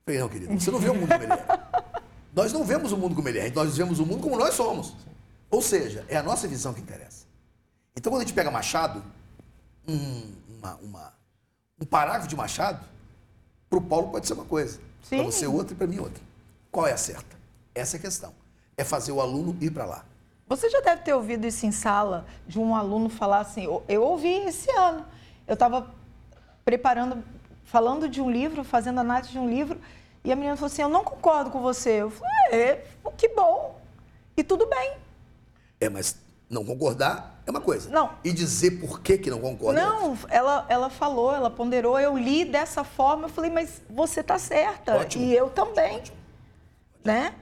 falei, 0.05 0.21
não, 0.21 0.29
querido, 0.29 0.61
você 0.61 0.71
não 0.71 0.79
vê 0.79 0.91
o 0.91 0.95
mundo 0.95 1.09
como 1.09 1.25
ele 1.25 1.33
é. 1.33 1.93
Nós 2.35 2.53
não 2.53 2.65
vemos 2.65 2.93
o 2.93 2.97
mundo 2.97 3.15
como 3.15 3.29
ele 3.29 3.38
é, 3.38 3.51
nós 3.51 3.77
vemos 3.77 3.99
o 4.01 4.07
mundo 4.07 4.23
como 4.23 4.38
nós 4.38 4.55
somos. 4.55 4.97
Ou 5.51 5.61
seja, 5.61 6.07
é 6.09 6.17
a 6.17 6.23
nossa 6.23 6.49
visão 6.49 6.73
que 6.73 6.81
interessa. 6.81 7.27
Então, 7.95 8.11
quando 8.11 8.23
a 8.23 8.25
gente 8.25 8.35
pega 8.35 8.51
Machado, 8.51 9.05
um, 9.87 10.33
uma, 10.49 10.75
uma, 10.77 11.12
um 11.79 11.85
parágrafo 11.85 12.29
de 12.29 12.35
Machado, 12.35 12.83
para 13.69 13.79
o 13.79 13.83
Paulo 13.83 14.09
pode 14.11 14.27
ser 14.27 14.33
uma 14.33 14.47
coisa, 14.47 14.81
para 15.11 15.23
você 15.25 15.47
outra 15.47 15.75
e 15.75 15.77
para 15.77 15.87
mim 15.87 15.99
outra. 15.99 16.23
Qual 16.73 16.87
é 16.87 16.93
a 16.93 16.97
certa? 16.97 17.37
Essa 17.75 17.97
é 17.97 17.99
a 17.99 18.01
questão. 18.01 18.33
É 18.79 18.83
fazer 18.83 19.13
o 19.13 19.21
aluno 19.21 19.55
ir 19.61 19.71
para 19.71 19.85
lá. 19.85 20.05
Você 20.49 20.71
já 20.71 20.81
deve 20.81 21.03
ter 21.03 21.13
ouvido 21.13 21.47
isso 21.47 21.67
em 21.67 21.71
sala, 21.71 22.27
de 22.47 22.59
um 22.59 22.75
aluno 22.75 23.11
falar 23.11 23.41
assim, 23.41 23.65
eu 23.87 24.03
ouvi 24.03 24.33
esse 24.47 24.71
ano, 24.73 25.07
eu 25.47 25.55
estava 25.55 25.87
preparando, 26.65 27.23
falando 27.65 28.09
de 28.09 28.21
um 28.21 28.31
livro, 28.31 28.65
fazendo 28.65 29.01
análise 29.01 29.31
de 29.31 29.39
um 29.39 29.49
livro, 29.49 29.79
e 30.25 30.33
a 30.33 30.37
menina 30.37 30.57
falou 30.57 30.67
assim, 30.67 30.83
eu 30.83 30.89
não 30.89 31.05
concordo 31.05 31.51
com 31.51 31.61
você. 31.61 32.03
Eu 32.03 32.11
falei, 32.11 32.33
é, 32.51 32.85
que 33.17 33.29
bom, 33.29 33.79
e 34.37 34.43
tudo 34.43 34.67
bem. 34.67 34.93
É, 35.81 35.89
mas 35.89 36.17
não 36.51 36.65
concordar 36.65 37.43
é 37.47 37.51
uma 37.51 37.61
coisa. 37.61 37.91
Não. 37.91 38.11
E 38.23 38.33
dizer 38.33 38.73
por 38.73 39.01
que, 39.01 39.19
que 39.19 39.31
não 39.31 39.41
concorda. 39.41 39.81
É 39.81 39.85
não, 39.85 40.17
ela, 40.29 40.67
ela 40.69 40.91
falou, 40.91 41.35
ela 41.35 41.51
ponderou, 41.51 41.99
eu 41.99 42.17
li 42.17 42.45
dessa 42.45 42.85
forma, 42.85 43.25
eu 43.25 43.29
falei, 43.31 43.51
mas 43.51 43.83
você 43.89 44.21
está 44.21 44.39
certa. 44.39 44.97
Ótimo. 44.97 45.25
E 45.25 45.35
eu 45.35 45.49
também. 45.51 45.97
Ótimo. 45.97 46.22
Né? 47.05 47.35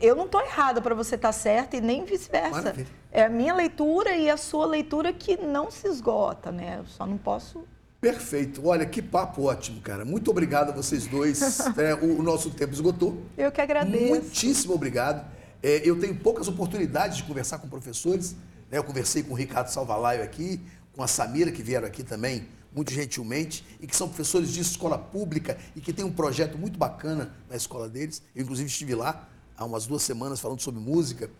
Eu 0.00 0.14
não 0.14 0.26
estou 0.26 0.40
errada 0.42 0.80
para 0.80 0.94
você 0.94 1.14
estar 1.14 1.28
tá 1.28 1.32
certa 1.32 1.76
e 1.76 1.80
nem 1.80 2.04
vice-versa. 2.04 2.74
É 3.10 3.24
a 3.24 3.28
minha 3.28 3.54
leitura 3.54 4.14
e 4.14 4.28
a 4.28 4.36
sua 4.36 4.66
leitura 4.66 5.12
que 5.12 5.36
não 5.36 5.70
se 5.70 5.88
esgota, 5.88 6.52
né? 6.52 6.76
Eu 6.78 6.86
só 6.86 7.06
não 7.06 7.16
posso. 7.16 7.64
Perfeito. 8.00 8.66
Olha, 8.66 8.86
que 8.86 9.02
papo 9.02 9.44
ótimo, 9.44 9.80
cara. 9.80 10.04
Muito 10.04 10.30
obrigado 10.30 10.70
a 10.70 10.72
vocês 10.72 11.06
dois. 11.06 11.60
é, 11.76 11.94
o, 11.94 12.18
o 12.18 12.22
nosso 12.22 12.50
tempo 12.50 12.72
esgotou. 12.72 13.22
Eu 13.36 13.50
que 13.50 13.60
agradeço. 13.60 14.06
Muitíssimo 14.06 14.74
obrigado. 14.74 15.26
É, 15.62 15.82
eu 15.84 15.98
tenho 15.98 16.14
poucas 16.14 16.48
oportunidades 16.48 17.18
de 17.18 17.24
conversar 17.24 17.58
com 17.58 17.68
professores. 17.68 18.36
Né? 18.70 18.78
Eu 18.78 18.84
conversei 18.84 19.22
com 19.22 19.32
o 19.32 19.36
Ricardo 19.36 19.68
Salvalaio 19.68 20.22
aqui, 20.22 20.60
com 20.94 21.02
a 21.02 21.06
Samira, 21.06 21.50
que 21.50 21.62
vieram 21.62 21.86
aqui 21.86 22.02
também, 22.02 22.46
muito 22.74 22.92
gentilmente, 22.92 23.64
e 23.80 23.86
que 23.86 23.96
são 23.96 24.08
professores 24.08 24.52
de 24.52 24.60
escola 24.60 24.98
pública 24.98 25.58
e 25.74 25.80
que 25.80 25.92
têm 25.92 26.04
um 26.04 26.12
projeto 26.12 26.56
muito 26.56 26.78
bacana 26.78 27.34
na 27.48 27.56
escola 27.56 27.88
deles. 27.88 28.22
Eu, 28.34 28.42
inclusive, 28.42 28.68
estive 28.68 28.94
lá 28.94 29.28
há 29.56 29.64
umas 29.64 29.86
duas 29.86 30.02
semanas 30.02 30.40
falando 30.40 30.60
sobre 30.60 30.80
música. 30.80 31.30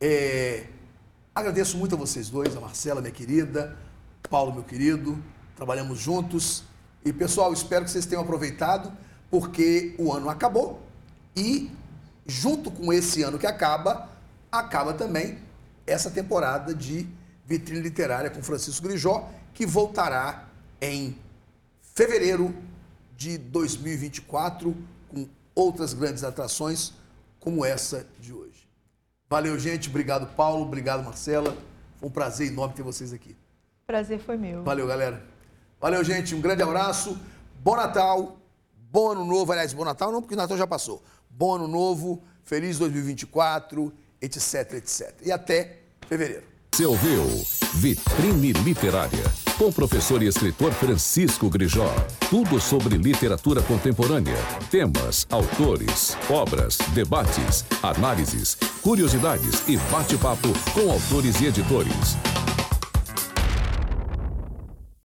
É, 0.00 0.66
agradeço 1.34 1.76
muito 1.76 1.94
a 1.94 1.98
vocês 1.98 2.30
dois, 2.30 2.56
a 2.56 2.60
Marcela, 2.60 3.00
minha 3.00 3.12
querida, 3.12 3.76
Paulo, 4.30 4.52
meu 4.52 4.62
querido. 4.62 5.22
Trabalhamos 5.56 5.98
juntos. 5.98 6.64
E, 7.04 7.12
pessoal, 7.12 7.52
espero 7.52 7.84
que 7.84 7.90
vocês 7.90 8.06
tenham 8.06 8.22
aproveitado, 8.22 8.92
porque 9.30 9.94
o 9.98 10.12
ano 10.12 10.28
acabou 10.28 10.86
e 11.36 11.70
junto 12.26 12.70
com 12.70 12.92
esse 12.92 13.22
ano 13.22 13.38
que 13.38 13.46
acaba, 13.46 14.10
acaba 14.50 14.94
também 14.94 15.38
essa 15.86 16.10
temporada 16.10 16.74
de 16.74 17.06
vitrine 17.44 17.80
literária 17.80 18.30
com 18.30 18.42
Francisco 18.42 18.88
Grijó, 18.88 19.28
que 19.54 19.64
voltará 19.64 20.45
em 20.80 21.16
fevereiro 21.94 22.54
de 23.16 23.38
2024 23.38 24.76
com 25.08 25.26
outras 25.54 25.94
grandes 25.94 26.22
atrações 26.22 26.92
como 27.40 27.64
essa 27.64 28.06
de 28.20 28.32
hoje. 28.32 28.68
Valeu, 29.28 29.58
gente. 29.58 29.88
Obrigado, 29.88 30.26
Paulo. 30.34 30.64
Obrigado, 30.64 31.02
Marcela. 31.04 31.56
Foi 31.98 32.08
um 32.08 32.12
prazer 32.12 32.48
enorme 32.48 32.74
ter 32.74 32.82
vocês 32.82 33.12
aqui. 33.12 33.36
Prazer 33.86 34.20
foi 34.20 34.36
meu. 34.36 34.62
Valeu, 34.62 34.86
galera. 34.86 35.22
Valeu, 35.80 36.02
gente. 36.04 36.34
Um 36.34 36.40
grande 36.40 36.62
abraço. 36.62 37.18
Bom 37.62 37.76
Natal. 37.76 38.36
Bom 38.90 39.12
Ano 39.12 39.24
Novo. 39.24 39.52
Aliás, 39.52 39.72
bom 39.72 39.84
Natal 39.84 40.12
não, 40.12 40.20
porque 40.20 40.34
o 40.34 40.36
Natal 40.36 40.56
já 40.56 40.66
passou. 40.66 41.02
Bom 41.30 41.54
Ano 41.54 41.68
Novo. 41.68 42.22
Feliz 42.44 42.78
2024, 42.78 43.92
etc, 44.20 44.74
etc. 44.74 45.14
E 45.24 45.32
até 45.32 45.80
fevereiro. 46.06 46.44
Você 46.72 46.86
ouviu 46.86 47.24
Vitrine 47.74 48.52
Literária, 48.52 49.24
com 49.58 49.66
o 49.66 49.72
professor 49.72 50.22
e 50.22 50.26
escritor 50.26 50.72
Francisco 50.72 51.48
Grijó. 51.48 51.92
Tudo 52.30 52.60
sobre 52.60 52.96
literatura 52.96 53.62
contemporânea, 53.62 54.36
temas, 54.70 55.26
autores, 55.30 56.16
obras, 56.28 56.78
debates, 56.94 57.64
análises, 57.82 58.56
curiosidades 58.82 59.66
e 59.68 59.76
bate-papo 59.90 60.48
com 60.74 60.90
autores 60.90 61.40
e 61.40 61.46
editores. 61.46 62.16